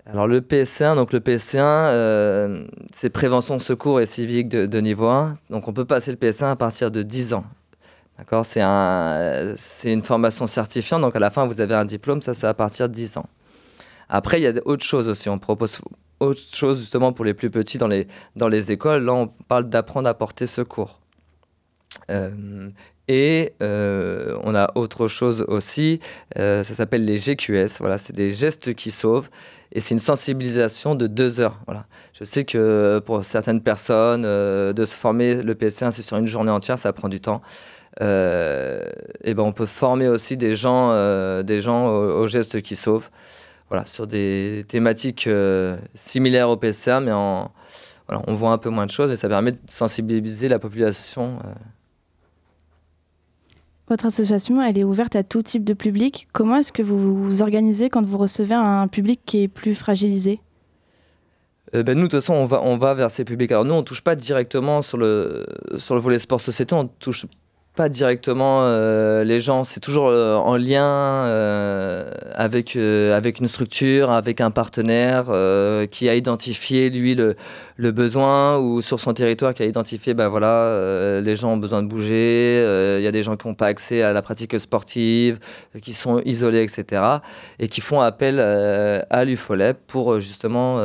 [0.06, 5.08] Alors le PSC1, donc le PSC1, euh, c'est prévention, secours et civique de, de niveau
[5.08, 5.36] 1.
[5.50, 7.46] Donc on peut passer le PSC1 à partir de 10 ans.
[8.18, 12.22] D'accord C'est un, c'est une formation certifiante, donc à la fin vous avez un diplôme,
[12.22, 13.26] ça c'est à partir de 10 ans.
[14.10, 15.30] Après, il y a autre chose aussi.
[15.30, 15.80] On propose
[16.20, 19.04] autre chose justement pour les plus petits dans les, dans les écoles.
[19.04, 21.02] Là, on parle d'apprendre à porter secours.
[22.12, 22.70] Euh,
[23.08, 26.00] et euh, on a autre chose aussi,
[26.38, 27.78] euh, ça s'appelle les GQS.
[27.80, 29.30] Voilà, c'est des gestes qui sauvent
[29.72, 31.60] et c'est une sensibilisation de deux heures.
[31.68, 31.86] Voilà.
[32.14, 36.52] Je sais que pour certaines personnes, de se former le PSC1, c'est sur une journée
[36.52, 37.42] entière, ça prend du temps.
[38.02, 40.94] Et ben on peut former aussi des gens,
[41.44, 43.10] des gens aux, gestes qui sauvent.
[43.70, 45.30] Voilà, sur des thématiques
[45.96, 47.52] similaires au PSA, mais en,
[48.08, 51.40] voilà, on voit un peu moins de choses et ça permet de sensibiliser la population.
[53.88, 56.28] Votre association, elle est ouverte à tout type de public.
[56.34, 60.40] Comment est-ce que vous vous organisez quand vous recevez un public qui est plus fragilisé?
[61.76, 63.52] Euh, ben nous, de toute façon, on va, on va vers ces publics.
[63.52, 65.46] Alors nous, on ne touche pas directement sur le,
[65.78, 67.28] sur le volet sport société, on touche
[67.76, 74.12] pas directement euh, les gens, c'est toujours euh, en lien euh, avec, avec une structure,
[74.12, 75.26] avec un partenaire
[75.92, 77.36] qui a identifié lui le,
[77.92, 81.88] besoin ou sur son territoire qui a identifié ben voilà les gens ont besoin de
[81.88, 82.60] bouger,
[82.98, 85.40] il y a des gens qui n'ont pas accès à la pratique sportive,
[85.82, 87.02] qui sont isolés etc.
[87.60, 90.80] et qui font appel à l'UFOLEP pour justement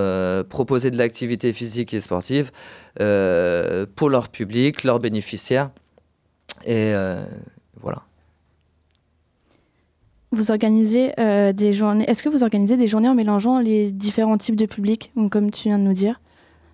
[0.48, 2.50] proposer de l'activité physique et sportive
[2.96, 5.70] pour leur public, leurs bénéficiaires.
[6.64, 7.22] Et euh,
[7.80, 8.02] voilà.
[10.32, 12.08] Vous organisez euh, des journées.
[12.08, 15.68] Est-ce que vous organisez des journées en mélangeant les différents types de publics, comme tu
[15.68, 16.20] viens de nous dire?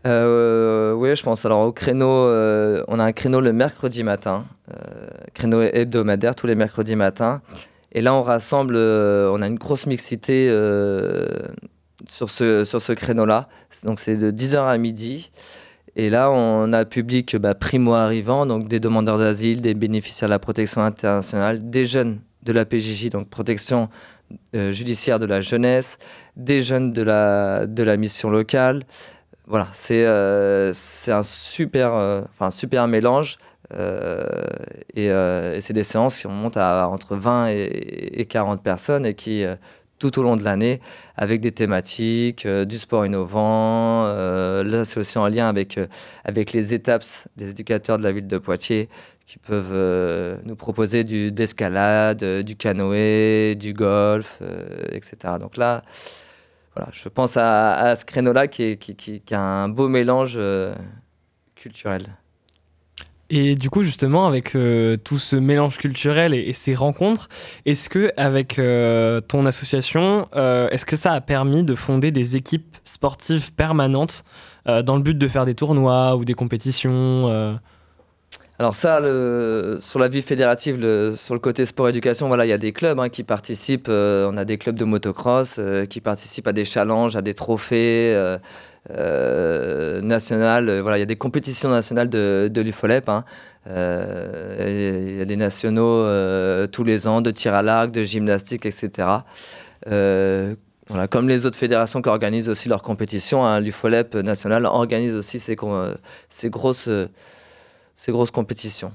[0.07, 1.45] Euh, Oui, je pense.
[1.47, 4.45] Alors au créneau, on a un créneau le mercredi matin,
[5.35, 7.41] créneau hebdomadaire tous les mercredis matins.
[7.93, 10.49] Et là, on rassemble, on a une grosse mixité
[12.09, 13.49] sur ce, sur ce créneau-là.
[13.85, 15.31] Donc c'est de 10h à midi.
[15.99, 20.39] Et là, on a public bah, primo-arrivant, donc des demandeurs d'asile, des bénéficiaires de la
[20.39, 23.89] protection internationale, des jeunes de la PJJ, donc protection
[24.55, 25.97] euh, judiciaire de la jeunesse,
[26.37, 28.83] des jeunes de la, de la mission locale.
[29.47, 30.73] Voilà, c'est euh,
[31.09, 33.39] un super, euh, super mélange.
[34.95, 35.09] et,
[35.61, 39.47] c'est des séances qui montent à entre 20 et, et 40 personnes et qui
[39.99, 40.81] tout au long de l'année
[41.17, 44.05] avec des thématiques, euh, du sport innovant.
[44.07, 45.87] Euh, là, c'est aussi en lien avec, euh,
[46.25, 47.05] avec les étapes
[47.37, 48.89] des éducateurs de la ville de Poitiers
[49.27, 54.41] qui peuvent nous proposer du, d'escalade, du canoë, du golf,
[54.93, 55.17] etc.
[55.41, 55.83] Donc là,
[56.77, 60.39] voilà, je pense à, à ce créneau-là qui, qui, qui, qui, a un beau mélange
[61.57, 62.07] culturel.
[63.29, 67.29] Et du coup, justement, avec euh, tout ce mélange culturel et, ces rencontres,
[67.65, 72.37] est-ce que avec euh, ton association, euh, est-ce que ça a permis de fonder des
[72.37, 74.25] équipes sportives permanentes
[74.85, 77.61] dans le but de faire des tournois ou des compétitions
[78.59, 79.01] alors ça,
[79.81, 83.11] sur la vie fédérative, sur le côté sport-éducation, voilà, il y a des clubs hein,
[83.11, 83.89] qui participent.
[83.89, 88.39] on a des clubs de motocross qui participent à des challenges, à des trophées.
[88.91, 90.01] Euh.
[90.03, 93.09] Euh, voilà, il y a des compétitions nationales de, de l'UFOLEP.
[93.09, 93.25] Hein.
[93.67, 96.07] Euh, il y a des nationaux
[96.69, 99.09] tous les ans de tir à l'arc, de gymnastique, etc.
[100.89, 105.41] Voilà, comme les autres fédérations qui organisent aussi leurs compétitions, hein, l'UFOLEP national organise aussi
[105.41, 106.89] ces, grosses,
[107.97, 108.93] ces grosses compétitions.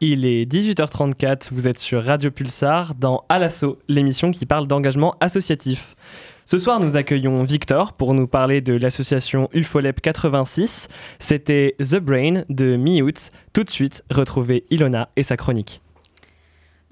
[0.00, 1.48] Il est 18h34.
[1.52, 5.96] vous êtes sur Radio Pulsar dans Alasso, l'émission qui parle d'engagement associatif.
[6.44, 10.88] Ce soir, nous accueillons Victor pour nous parler de l'association UFOLEP 86.
[11.18, 13.32] C'était The Brain de Miout.
[13.52, 15.82] Tout de suite, retrouvez Ilona et sa chronique.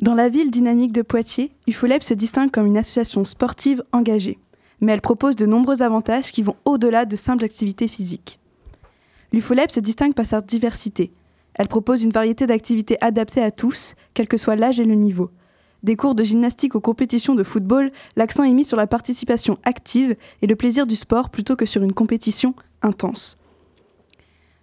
[0.00, 4.38] Dans la ville dynamique de Poitiers, UFOLEP se distingue comme une association sportive engagée.
[4.80, 8.38] Mais elle propose de nombreux avantages qui vont au-delà de simples activités physiques.
[9.36, 11.12] L'UFOLEP se distingue par sa diversité.
[11.56, 15.30] Elle propose une variété d'activités adaptées à tous, quel que soit l'âge et le niveau.
[15.82, 20.16] Des cours de gymnastique aux compétitions de football, l'accent est mis sur la participation active
[20.40, 23.36] et le plaisir du sport plutôt que sur une compétition intense.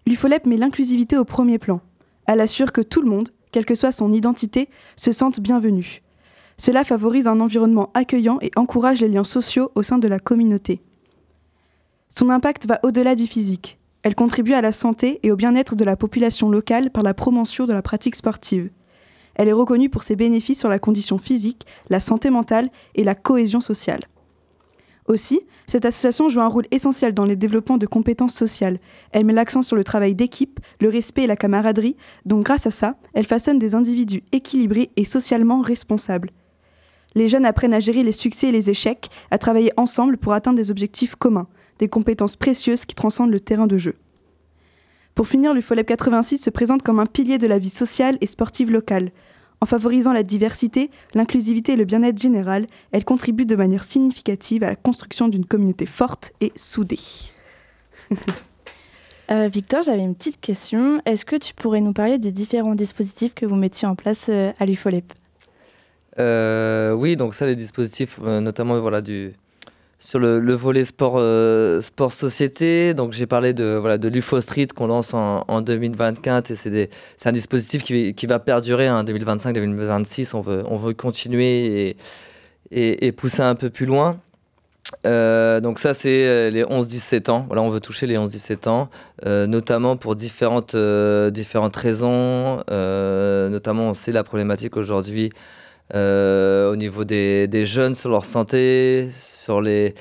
[0.07, 1.79] L'UFOLEP met l'inclusivité au premier plan.
[2.25, 6.01] Elle assure que tout le monde, quelle que soit son identité, se sente bienvenu.
[6.57, 10.81] Cela favorise un environnement accueillant et encourage les liens sociaux au sein de la communauté.
[12.09, 13.77] Son impact va au-delà du physique.
[14.03, 17.65] Elle contribue à la santé et au bien-être de la population locale par la promotion
[17.65, 18.69] de la pratique sportive.
[19.35, 23.15] Elle est reconnue pour ses bénéfices sur la condition physique, la santé mentale et la
[23.15, 24.01] cohésion sociale.
[25.07, 28.79] Aussi, cette association joue un rôle essentiel dans le développement de compétences sociales.
[29.11, 31.95] Elle met l'accent sur le travail d'équipe, le respect et la camaraderie,
[32.25, 36.31] donc grâce à ça, elle façonne des individus équilibrés et socialement responsables.
[37.15, 40.57] Les jeunes apprennent à gérer les succès et les échecs, à travailler ensemble pour atteindre
[40.57, 41.47] des objectifs communs,
[41.83, 43.95] des compétences précieuses qui transcendent le terrain de jeu.
[45.15, 48.71] Pour finir, l'UFOLEP 86 se présente comme un pilier de la vie sociale et sportive
[48.71, 49.11] locale.
[49.59, 54.69] En favorisant la diversité, l'inclusivité et le bien-être général, elle contribue de manière significative à
[54.69, 56.99] la construction d'une communauté forte et soudée.
[59.31, 61.01] Euh, Victor, j'avais une petite question.
[61.05, 64.51] Est-ce que tu pourrais nous parler des différents dispositifs que vous mettiez en place euh,
[64.59, 65.13] à l'UFOLEP?
[66.19, 69.33] Euh, oui, donc ça, les dispositifs, euh, notamment voilà, du,
[70.03, 72.93] sur le, le volet sport, euh, sport société.
[72.93, 76.89] Donc j'ai parlé de, voilà, de l'UFO Street qu'on lance en, en 2024 et c'est
[77.25, 80.35] un dispositif qui, qui va perdurer en 2025-2026.
[80.35, 81.95] On veut, on veut continuer
[82.71, 84.19] et, et, pousser un peu plus loin.
[85.07, 87.45] Euh, donc ça c'est euh, les 11-17 ans.
[87.47, 88.89] Voilà, on veut toucher les 11-17 ans,
[89.25, 90.75] notamment pour différentes,
[91.31, 92.57] différentes raisons.
[92.67, 95.29] Notamment on sait la problématique aujourd'hui
[95.93, 99.95] au niveau des, des jeunes sur leur santé, sur les,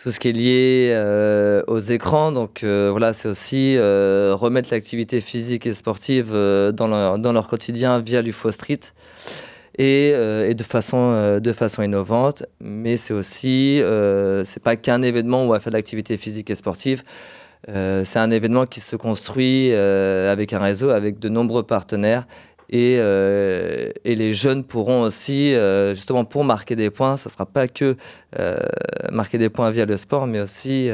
[0.00, 2.32] tout ce qui est lié euh, aux écrans.
[2.32, 7.32] Donc euh, voilà, c'est aussi euh, remettre l'activité physique et sportive euh, dans, leur, dans
[7.32, 8.80] leur quotidien via l'UFO Street.
[9.76, 14.76] Et, euh, et de, façon, euh, de façon innovante, mais c'est aussi, euh, c'est pas
[14.76, 17.02] qu'un événement où on va faire de l'activité physique et sportive,
[17.68, 22.26] euh, c'est un événement qui se construit euh, avec un réseau, avec de nombreux partenaires.
[22.74, 27.32] Et, euh, et les jeunes pourront aussi, euh, justement pour marquer des points, ça ne
[27.32, 27.96] sera pas que
[28.40, 28.56] euh,
[29.12, 30.90] marquer des points via le sport, mais aussi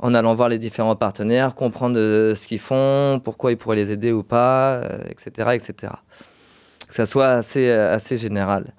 [0.00, 4.10] en allant voir les différents partenaires, comprendre ce qu'ils font, pourquoi ils pourraient les aider
[4.10, 4.80] ou pas,
[5.10, 5.92] etc., etc.
[6.88, 8.72] Que ça soit assez, assez général.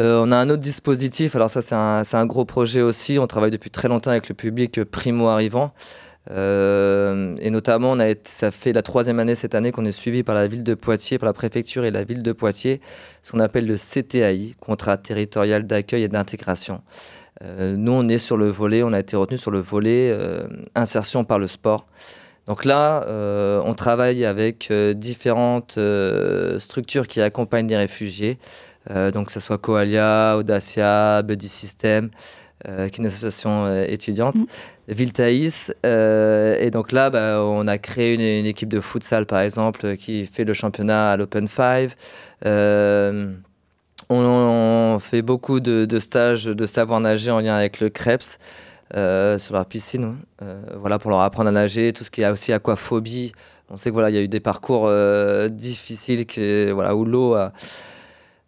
[0.00, 3.52] On a un autre dispositif, alors ça c'est un, un gros projet aussi, on travaille
[3.52, 5.72] depuis très longtemps avec le public primo-arrivant.
[6.30, 10.46] Euh, et notamment, ça fait la troisième année cette année qu'on est suivi par la
[10.46, 12.80] ville de Poitiers, par la préfecture et la ville de Poitiers,
[13.22, 16.82] ce qu'on appelle le CTAI, contrat territorial d'accueil et d'intégration.
[17.42, 20.46] Euh, nous, on est sur le volet, on a été retenu sur le volet euh,
[20.74, 21.86] insertion par le sport.
[22.46, 23.06] Donc là,
[23.64, 25.78] on travaille avec différentes
[26.58, 28.36] structures qui accompagnent les réfugiés,
[28.90, 32.10] donc que ce soit Coalia, Audacia, Buddy System,
[32.68, 34.36] euh, qui est une association euh, étudiante,
[34.88, 35.74] Viltaïs.
[35.84, 39.80] euh, et donc là, bah, on a créé une, une équipe de futsal, par exemple,
[39.84, 41.90] euh, qui fait le championnat à l'Open 5.
[42.46, 43.32] Euh,
[44.10, 47.90] on, on fait beaucoup de, de stages de savoir nager en lien avec le
[48.94, 52.28] euh, sur leur piscine, euh, voilà, pour leur apprendre à nager, tout ce qui est
[52.28, 53.32] aussi aquaphobie.
[53.70, 54.90] On sait que voilà, il y a eu des parcours
[55.48, 57.52] difficiles que, voilà, où l'eau a,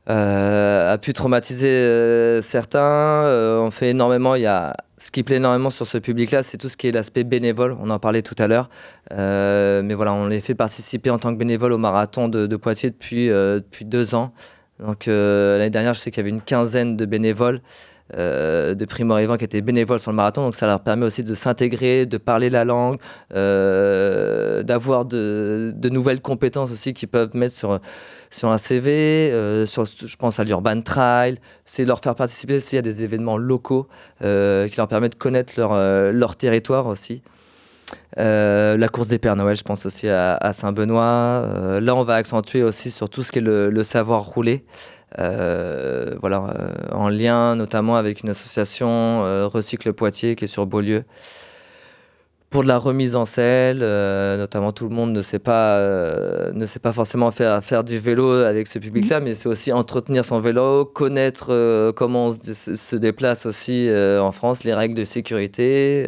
[0.07, 2.80] a pu traumatiser euh, certains.
[2.80, 4.34] Euh, on fait énormément.
[4.34, 6.92] Il y a ce qui plaît énormément sur ce public-là, c'est tout ce qui est
[6.92, 7.76] l'aspect bénévole.
[7.80, 8.68] On en parlait tout à l'heure,
[9.12, 12.90] Euh, mais voilà, on les fait participer en tant que bénévole au marathon de, Poitiers
[12.90, 14.32] depuis euh, depuis deux ans.
[14.80, 17.61] Donc euh, l'année dernière, je sais qu'il y avait une quinzaine de bénévoles.
[18.16, 21.34] euh, de primo-arrivants qui étaient bénévoles sur le marathon, donc ça leur permet aussi de
[21.34, 22.98] s'intégrer, de parler la langue,
[23.34, 27.80] euh, d'avoir de, de nouvelles compétences aussi qu'ils peuvent mettre sur,
[28.35, 32.82] sur un CV, euh, je pense à l'Urban Trail, c'est leur faire participer aussi à
[32.82, 33.87] des événements locaux
[34.22, 37.22] euh, qui leur permettent de connaître leur, euh, territoire aussi.
[38.16, 41.78] la course des Pères Noël, je pense aussi à, Saint-Benoît.
[41.80, 44.64] là, on va accentuer aussi sur tout ce qui est le, savoir rouler.
[45.16, 51.05] voilà, en lien notamment avec une association Recycle Poitiers qui est sur Beaulieu
[52.55, 56.52] pour de la remise en selle, euh, notamment tout le monde ne sait pas, euh,
[56.52, 60.24] ne sait pas forcément faire, faire du vélo avec ce public-là, mais c'est aussi entretenir
[60.24, 66.07] son vélo, connaître euh, comment on se, déplace aussi en France, les règles de sécurité,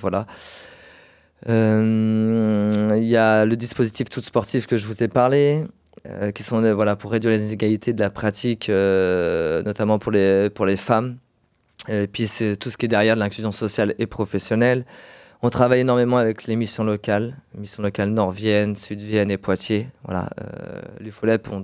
[0.00, 0.26] voilà.
[1.46, 5.62] Il y a le dispositif tout sportif que je vous ai parlé,
[6.34, 10.76] qui sont voilà pour réduire les inégalités de la pratique, notamment pour les pour les
[10.76, 11.18] femmes.
[11.88, 14.84] Et puis c'est tout ce qui est derrière l'inclusion sociale et professionnelle.
[15.42, 19.88] On travaille énormément avec les missions locales, missions locales Nord-Vienne, Sud-Vienne et Poitiers.
[20.04, 21.62] Voilà, euh, l'UFOLEP, on,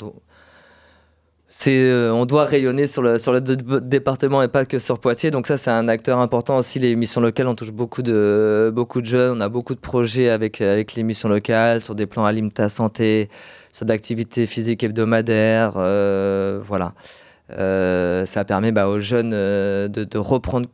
[1.67, 5.31] euh, on doit rayonner sur le, département et pas que sur Poitiers.
[5.31, 6.79] Donc ça, c'est un acteur important aussi.
[6.79, 8.73] Les missions locales, on touche beaucoup de,
[9.03, 9.39] jeunes.
[9.39, 13.29] On a beaucoup de projets avec, avec les missions locales, sur des plans alimentaires santé,
[13.73, 15.75] sur d'activités physiques hebdomadaires.
[15.77, 16.95] Euh, voilà.
[17.51, 20.69] Euh, ça permet bah, aux jeunes euh, de, reprendre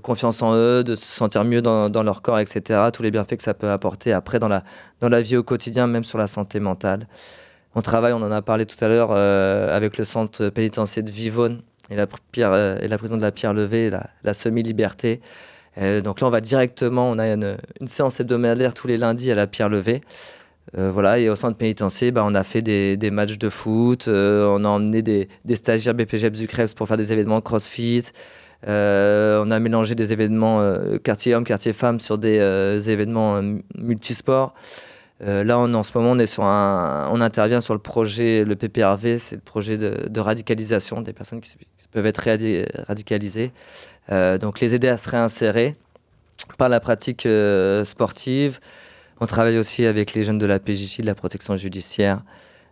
[0.00, 2.80] confiance en eux, de se sentir mieux dans, leur corps, etc.
[2.92, 6.18] Tous les bienfaits que ça peut apporter après dans la, vie au quotidien, même sur
[6.18, 7.06] la santé mentale.
[7.74, 11.10] On travaille, on en a parlé tout à l'heure, euh, avec le centre pénitentiaire de
[11.10, 15.20] Vivonne et la, prison de la Pierre Levée, la, semi-liberté.
[16.04, 17.56] donc là, on va directement, on a une
[17.86, 20.02] séance hebdomadaire tous les lundis à la Pierre Levée.
[20.78, 24.46] Euh, voilà, et au centre pénitentiaire, bah, on a fait des, matchs de foot, euh,
[24.48, 28.04] on a emmené des, stagiaires BPGEPS du CREPS pour faire des événements CrossFit,
[28.68, 30.62] euh, on a mélangé des événements
[31.02, 32.38] quartier homme, quartier femme sur des
[32.88, 33.42] événements
[33.76, 34.54] multisports.
[35.20, 38.56] là, on, en ce moment, on, est sur un, on intervient sur le projet, le
[38.56, 41.54] PPRV, c'est le projet de, radicalisation des personnes qui
[41.90, 42.22] peuvent être
[42.86, 43.52] radicalisées.
[44.08, 45.76] donc, les aider à se réinsérer
[46.56, 47.28] par la pratique
[47.84, 48.58] sportive.
[49.22, 52.24] On travaille aussi avec les jeunes de la PJJ, de la protection judiciaire,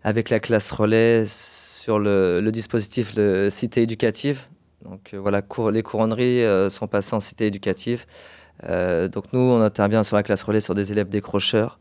[0.02, 3.14] avec la classe relais sur le, dispositif
[3.50, 4.48] cité éducative.
[4.82, 8.04] Donc euh, voilà, les couronneries euh, sont passées en cité éducative.
[8.68, 11.78] Euh, donc nous, on intervient sur la classe relais sur des élèves décrocheurs.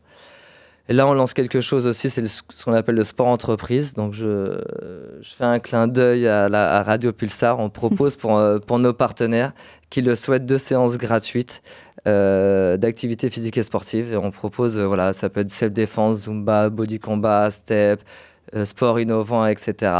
[0.88, 3.94] Et là, on lance quelque chose aussi, c'est ce qu'on appelle le sport entreprise.
[3.94, 4.60] Donc, je,
[5.22, 7.60] fais un clin d'œil à, à, Radio Pulsar.
[7.60, 9.52] On propose pour, pour nos partenaires
[9.88, 11.62] qui le souhaitent deux séances gratuites
[12.06, 14.12] euh, d'activités physiques et sportives.
[14.12, 18.00] Et on propose, euh, voilà, ça peut être self-défense, zumba, body combat, step,
[18.54, 19.92] euh, sport innovant, etc.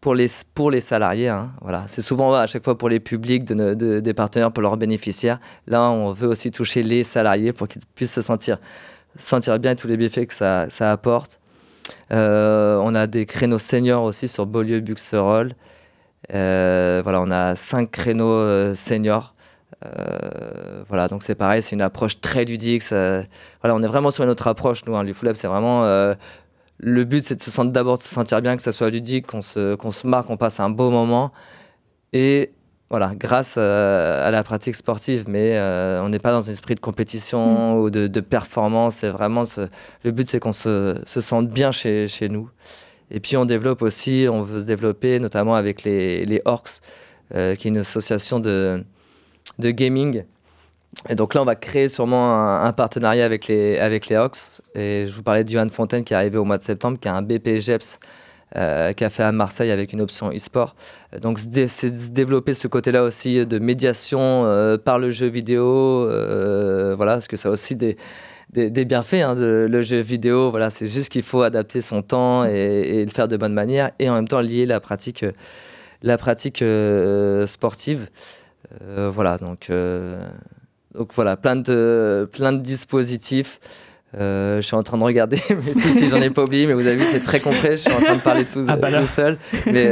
[0.00, 1.84] pour, les, pour les salariés, hein, voilà.
[1.88, 5.38] c'est souvent à chaque fois pour les publics de, des partenaires, pour leurs bénéficiaires.
[5.66, 8.58] Là, on veut aussi toucher les salariés pour qu'ils puissent se sentir,
[9.18, 11.38] sentir bien tous les bienfaits que ça, ça apporte.
[12.10, 15.54] on a des créneaux seniors aussi sur Beaulieu-Buxerolles.
[16.30, 19.34] voilà, on a cinq créneaux seniors
[19.84, 22.82] euh, voilà, donc c'est pareil, c'est une approche très ludique.
[22.90, 25.84] voilà, on est vraiment sur une autre approche, nous, hein, Lab, c'est vraiment.
[25.84, 26.14] Euh,
[26.78, 29.26] le but, c'est de se sentir d'abord de se sentir bien, que ça soit ludique,
[29.26, 31.32] qu'on se, qu'on se marre, qu'on passe un beau moment.
[32.12, 32.52] Et
[32.90, 36.80] voilà, grâce à, la pratique sportive, mais euh, on n'est pas dans un esprit de
[36.80, 37.80] compétition mm.
[37.80, 38.96] ou de, performance.
[38.96, 39.44] C'est vraiment
[40.04, 42.50] le but, c'est qu'on se, se, sente bien chez, chez, nous.
[43.10, 46.80] Et puis on développe aussi, on veut se développer notamment avec les, les Orcs,
[47.30, 48.84] qui est une association de,
[49.58, 50.24] de gaming.
[51.08, 54.60] Et donc là, on va créer sûrement un, partenariat avec les, avec les Hawks.
[54.74, 57.08] Et je vous parlais de Johan Fontaine qui est arrivé au mois de septembre, qui
[57.08, 57.98] a un BPGEPS
[58.54, 60.76] euh, qui a fait à Marseille avec une option e-sport.
[61.22, 66.06] Donc c'est développer ce côté-là aussi de médiation euh, par le jeu vidéo.
[66.06, 67.96] Euh, voilà, parce que ça a aussi des,
[68.52, 70.50] des, bienfaits, hein, le jeu vidéo.
[70.50, 73.92] Voilà, c'est juste qu'il faut adapter son temps et, et, le faire de bonne manière
[73.98, 75.24] et en même temps lier la pratique,
[76.02, 76.62] la pratique
[77.46, 78.10] sportive.
[78.82, 80.26] Euh, voilà, donc, euh,
[80.94, 83.60] donc voilà, plein de, plein de dispositifs.
[84.14, 85.40] Euh, je suis en train de regarder
[85.74, 87.72] mais si j'en ai pas oublié, mais vous avez vu, c'est très complet.
[87.72, 89.38] Je suis en train de parler tout, ah bah seul.
[89.66, 89.90] Mais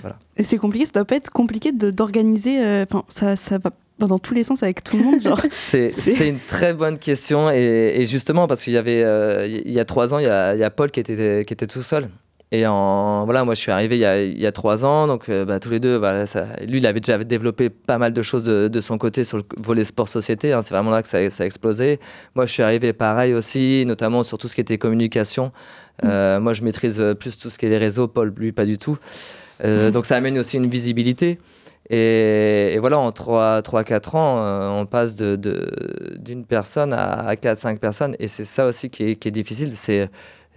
[0.00, 0.18] voilà.
[0.36, 2.58] Et c'est compliqué, ça doit pas être compliqué d'organiser.
[2.82, 5.92] Enfin, ça, ça va dans tous les sens avec tout le monde genre c'est
[6.28, 8.98] une très bonne question et, et justement parce qu'il y avait
[9.46, 11.52] il y a trois ans il y a, il y a Paul qui était qui
[11.52, 12.08] était tout seul
[12.54, 15.06] et en, voilà, moi je suis arrivé il y a, il y a trois ans,
[15.06, 18.20] donc euh, bah, tous les deux, ça, lui il avait déjà développé pas mal de
[18.20, 21.30] choses de, de son côté sur le volet sport-société, hein, c'est vraiment là que ça,
[21.30, 21.98] ça, a explosé.
[22.34, 25.50] Moi je suis arrivé pareil aussi, notamment sur tout ce qui était communication.
[26.04, 28.66] Euh, moi je maîtrise euh, plus tout ce qui est les réseaux, Paul lui pas
[28.66, 28.98] du tout.
[29.64, 31.38] Euh, donc ça amène aussi une visibilité.
[31.88, 38.14] Et, et voilà, en 3-4 ans, on passe d'une de, personne à, à 4-5 personnes,
[38.18, 39.72] et c'est ça aussi qui est, qui est difficile.
[39.74, 40.10] c'est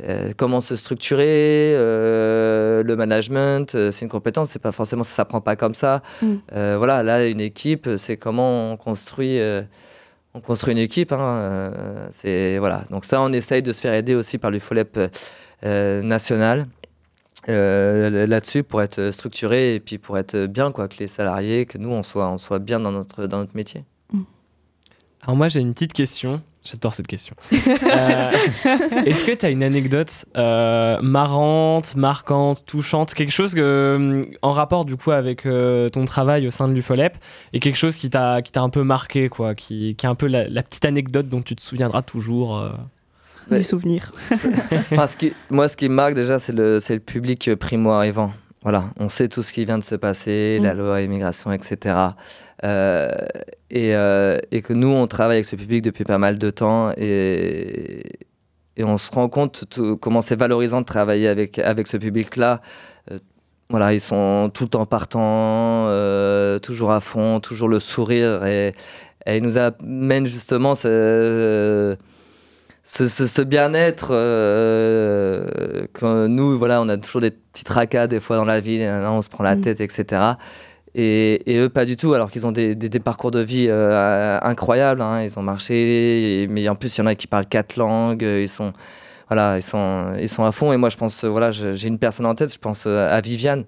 [0.03, 5.15] euh, comment se structurer, euh, le management, euh, c'est une compétence, c'est pas forcément ça
[5.15, 6.01] s'apprend pas comme ça.
[6.21, 6.35] Mm.
[6.51, 9.39] voilà, là une équipe, c'est comment on construit,
[10.33, 11.11] on construit une équipe.
[11.11, 11.71] Hein,
[12.11, 12.85] c'est voilà.
[12.89, 14.99] Donc ça, on essaye de se faire aider aussi par l'UFOLEP
[15.63, 16.67] national.
[17.47, 21.89] là-dessus pour être structuré et puis pour être bien quoi que les salariés que nous
[21.91, 23.85] on soit on soit bien dans notre dans notre métier.
[25.21, 27.35] Alors moi j'ai une petite question J'adore cette question.
[27.85, 28.31] Euh,
[29.05, 34.85] est-ce que tu as une anecdote euh, marrante, marquante, touchante, quelque chose que, en rapport
[34.85, 37.17] du coup avec euh, ton travail au sein de l'UFOLEP
[37.53, 40.63] et quelque chose qui t'a un peu marqué, quoi, qui, qui est un peu la,
[40.63, 42.63] petite anecdote dont tu te souviendras toujours
[43.49, 44.11] Les souvenirs.
[44.29, 48.31] ce qui, moi, ce qui me marque déjà, c'est le, le public primo-arrivant.
[48.65, 50.77] Voilà, on sait tout ce qui vient de se passer, la mm.
[50.79, 51.97] loi immigration, etc.
[52.63, 53.11] Euh,
[53.69, 56.91] et, euh, et, que nous, on travaille avec ce public depuis pas mal de temps
[56.97, 58.01] et,
[58.75, 59.65] et on se rend compte
[60.01, 62.61] comment c'est valorisant de travailler avec, avec ce public-là.
[63.11, 63.19] Euh,
[63.69, 65.87] voilà, ils sont tout le temps partants,
[66.63, 68.73] toujours à fond, toujours le sourire et,
[69.27, 71.95] et ils nous amènent justement ce
[72.87, 78.35] ce, ce, bien-être euh, que nous, voilà, on a toujours des petits tracas des fois
[78.37, 79.61] dans la vie, on se prend la mm.
[79.61, 80.21] tête, etc.
[80.93, 84.37] Et, et, eux, pas du tout, alors qu'ils ont des, des, parcours de vie euh,
[84.43, 85.01] incroyables.
[85.01, 85.23] Hein.
[85.23, 88.21] Ils ont marché, mais en plus, il y en a qui parlent quatre langues.
[88.21, 88.71] Ils sont,
[89.27, 90.71] voilà, ils sont, ils sont à fond.
[90.71, 93.65] Et moi, je pense, voilà, j'ai une personne en tête, je pense euh, à Viviane.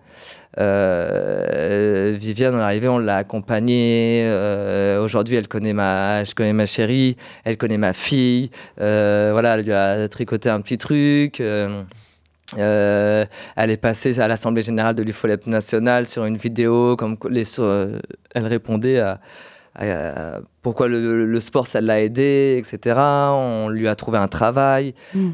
[0.59, 4.23] Euh, Viviane, on est arrivé, on l'a accompagnée.
[4.25, 8.51] Euh, aujourd'hui, elle connaît ma, je connais ma chérie, elle connaît ma fille.
[8.77, 11.39] Voilà, elle lui a tricoté un petit truc.
[11.39, 11.67] elle
[12.57, 17.45] est passée à l'Assemblée générale de l'UFOLEP nationale sur une vidéo, comme les,
[18.35, 19.19] elle répondait à,
[20.61, 22.95] pourquoi le, sport ça l'a aidé, etc.
[22.97, 24.93] On lui a trouvé un travail.
[25.13, 25.29] Mmh.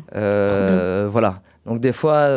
[1.07, 1.41] voilà.
[1.65, 2.29] Donc des fois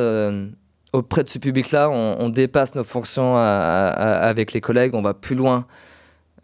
[0.92, 5.66] auprès de ce public-là, on, dépasse nos fonctions avec les collègues, on va plus loin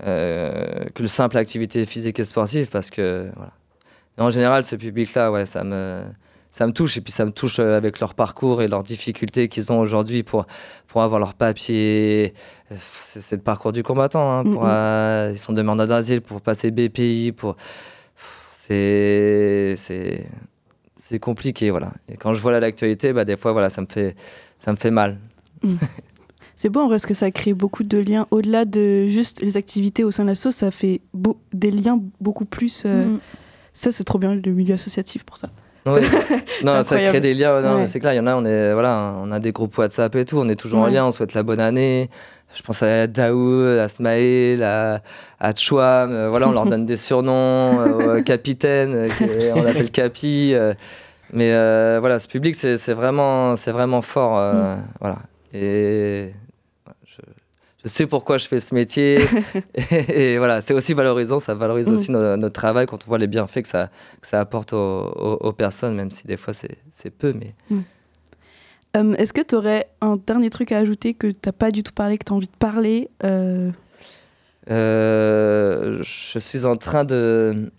[0.05, 3.53] euh, que le simple activité physique et sportive parce que voilà.
[4.19, 6.03] en général, ce public-là, ouais, ça me
[6.53, 9.49] ça me touche et puis ça me touche euh, avec leur parcours et leurs difficultés
[9.49, 10.47] qu'ils ont aujourd'hui pour
[10.87, 12.35] pour avoir leur papier.
[13.03, 14.39] C'est le parcours du combattant.
[14.39, 17.57] Hein, pour, euh, ils sont demandeurs d'asile pour passer BPI, pour
[18.53, 20.25] c'est c'est
[21.03, 21.93] c'est compliqué, voilà.
[22.09, 24.15] Et quand je vois l'actualité, bah, des fois, voilà, ça me fait,
[24.59, 25.19] ça me fait mal.
[25.63, 25.75] Mm.
[26.57, 30.13] C'est bon parce que ça crée beaucoup de liens au-delà de juste les activités au
[30.13, 31.01] sein de la sauce, ça fait
[31.53, 32.85] des liens beaucoup plus.
[32.87, 33.21] Euh, mm.
[33.73, 35.51] Ça, c'est trop bien le milieu associatif pour ça.
[36.65, 37.87] non, ça crée des liens.
[37.87, 40.25] C'est clair, il y en a, on, est, voilà, on a des groupes WhatsApp et
[40.25, 42.09] tout, on est toujours en lien, on souhaite la bonne année.
[42.55, 45.01] Je pense à Daoud, à Smaïl, à,
[45.41, 46.13] à Chouam.
[46.13, 47.81] Euh, voilà, on leur donne des surnoms.
[47.81, 50.55] Euh, capitaine, euh, on l'appelle Capi.
[51.33, 51.51] mais
[51.99, 54.37] voilà, ce public, c'est vraiment, vraiment fort.
[54.37, 54.85] Mm.
[55.01, 55.17] Voilà.
[55.55, 56.31] Et
[57.85, 59.19] je, sais pourquoi je fais ce métier.
[59.91, 61.39] et, voilà, c'est aussi valorisant.
[61.39, 61.95] Ça valorise mm.
[61.95, 65.95] aussi notre travail quand on voit les bienfaits que ça, que ça apporte aux, personnes,
[65.95, 67.33] même si des fois c'est peu.
[67.33, 67.55] Mais.
[67.71, 67.81] Mm.
[68.97, 71.83] Euh, est-ce que tu aurais un dernier truc à ajouter que tu n'as pas du
[71.83, 73.71] tout parlé, que tu as envie de parler euh?
[74.71, 77.73] Euh, Je suis en train de,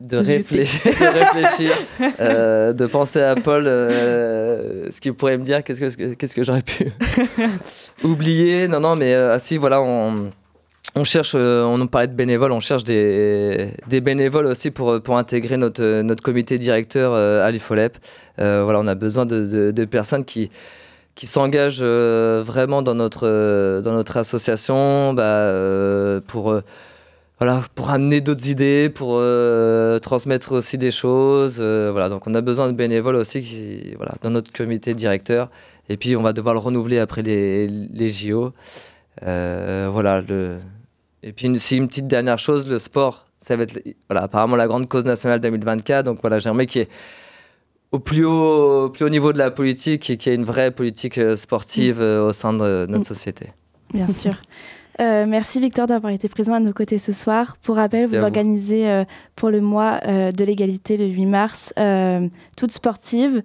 [0.00, 1.72] de, réfléchir, de, réfléchir
[2.74, 6.92] de penser à Paul, ce qu'il pourrait me dire, qu'est-ce que, qu'est-ce que j'aurais pu
[8.04, 8.68] oublier.
[8.68, 10.30] Non, non, mais ah, si, voilà, on
[10.98, 15.16] on cherche, euh, on en parlait de bénévoles, on cherche des, bénévoles aussi pour, pour
[15.16, 17.98] intégrer notre, notre comité directeur euh, à l'IFOLEP.
[18.40, 20.50] Euh, voilà, on a besoin de, personnes qui,
[21.14, 25.52] qui s'engagent vraiment dans notre, dans notre association bah,
[26.26, 26.60] pour,
[27.38, 29.22] voilà, pour amener d'autres idées, pour
[30.02, 31.60] transmettre aussi des choses.
[31.60, 35.50] voilà, donc on a besoin de bénévoles aussi voilà, dans notre comité directeur.
[35.88, 38.52] Et puis on va devoir le renouveler après les, JO.
[39.22, 40.58] voilà, le,
[41.22, 44.66] et puis, une, une petite dernière chose, le sport, ça va être voilà, apparemment la
[44.66, 46.04] grande cause nationale 2024.
[46.04, 46.88] Donc voilà, j'aimerais qu'il y ait
[47.90, 50.70] au plus haut, plus haut niveau de la politique et qu'il y ait une vraie
[50.70, 53.48] politique euh, sportive euh, au sein de notre société.
[53.92, 54.34] Bien sûr.
[55.00, 57.56] Euh, merci Victor d'avoir été présent à nos côtés ce soir.
[57.62, 59.04] Pour rappel, vous organisez
[59.36, 61.72] pour le mois de l'égalité le 8 mars,
[62.56, 63.42] toute sportive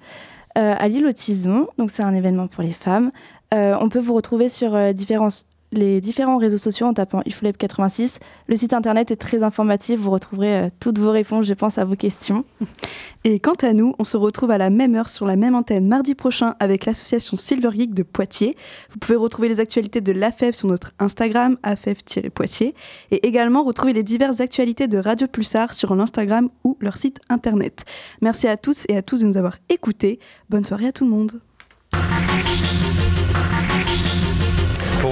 [0.56, 1.68] à l'île au Tison.
[1.78, 3.12] Donc c'est un événement pour les femmes.
[3.52, 5.30] on peut vous retrouver sur différents
[5.74, 8.20] les différents réseaux sociaux en tapant ifolab 86.
[8.48, 11.86] Le site internet est très informatif, vous retrouverez euh, toutes vos réponses, je pense, à
[11.86, 12.46] vos questions.
[13.24, 15.88] Et quant à nous, on se retrouve à la même heure sur la même antenne
[15.88, 18.56] mardi prochain avec l'association Silver Geek de Poitiers.
[18.92, 22.76] Vous pouvez retrouver les actualités de l'AFEF sur notre Instagram, AFEF-Poitiers,
[23.12, 27.86] et également retrouver les diverses actualités de Radio Pulsar sur l'Instagram ou leur site internet.
[28.22, 30.20] Merci à tous et à tous de nous avoir écoutés.
[30.50, 31.40] Bonne soirée à tout le monde.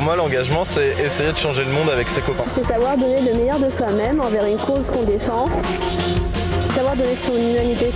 [0.01, 2.43] Moi, l'engagement, c'est essayer de changer le monde avec ses copains.
[2.55, 5.45] C'est savoir donner le meilleur de soi-même envers une cause qu'on défend.
[6.73, 7.91] Savoir donner son humanité.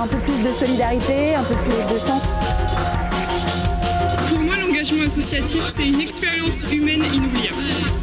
[0.00, 2.22] Un peu plus de solidarité, un peu plus de sens.
[4.28, 8.01] Pour moi, l'engagement associatif, c'est une expérience humaine inoubliable.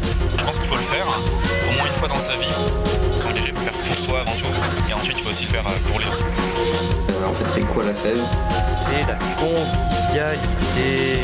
[0.50, 2.50] Je pense qu'il faut le faire au moins une fois dans sa vie.
[3.20, 4.48] S'engager, il faut le faire pour soi avant tout.
[4.90, 6.26] Et ensuite, il faut aussi le faire euh, pour les autres.
[6.26, 8.20] Euh, en fait, c'est quoi la fève?
[8.84, 11.22] C'est la convivialité.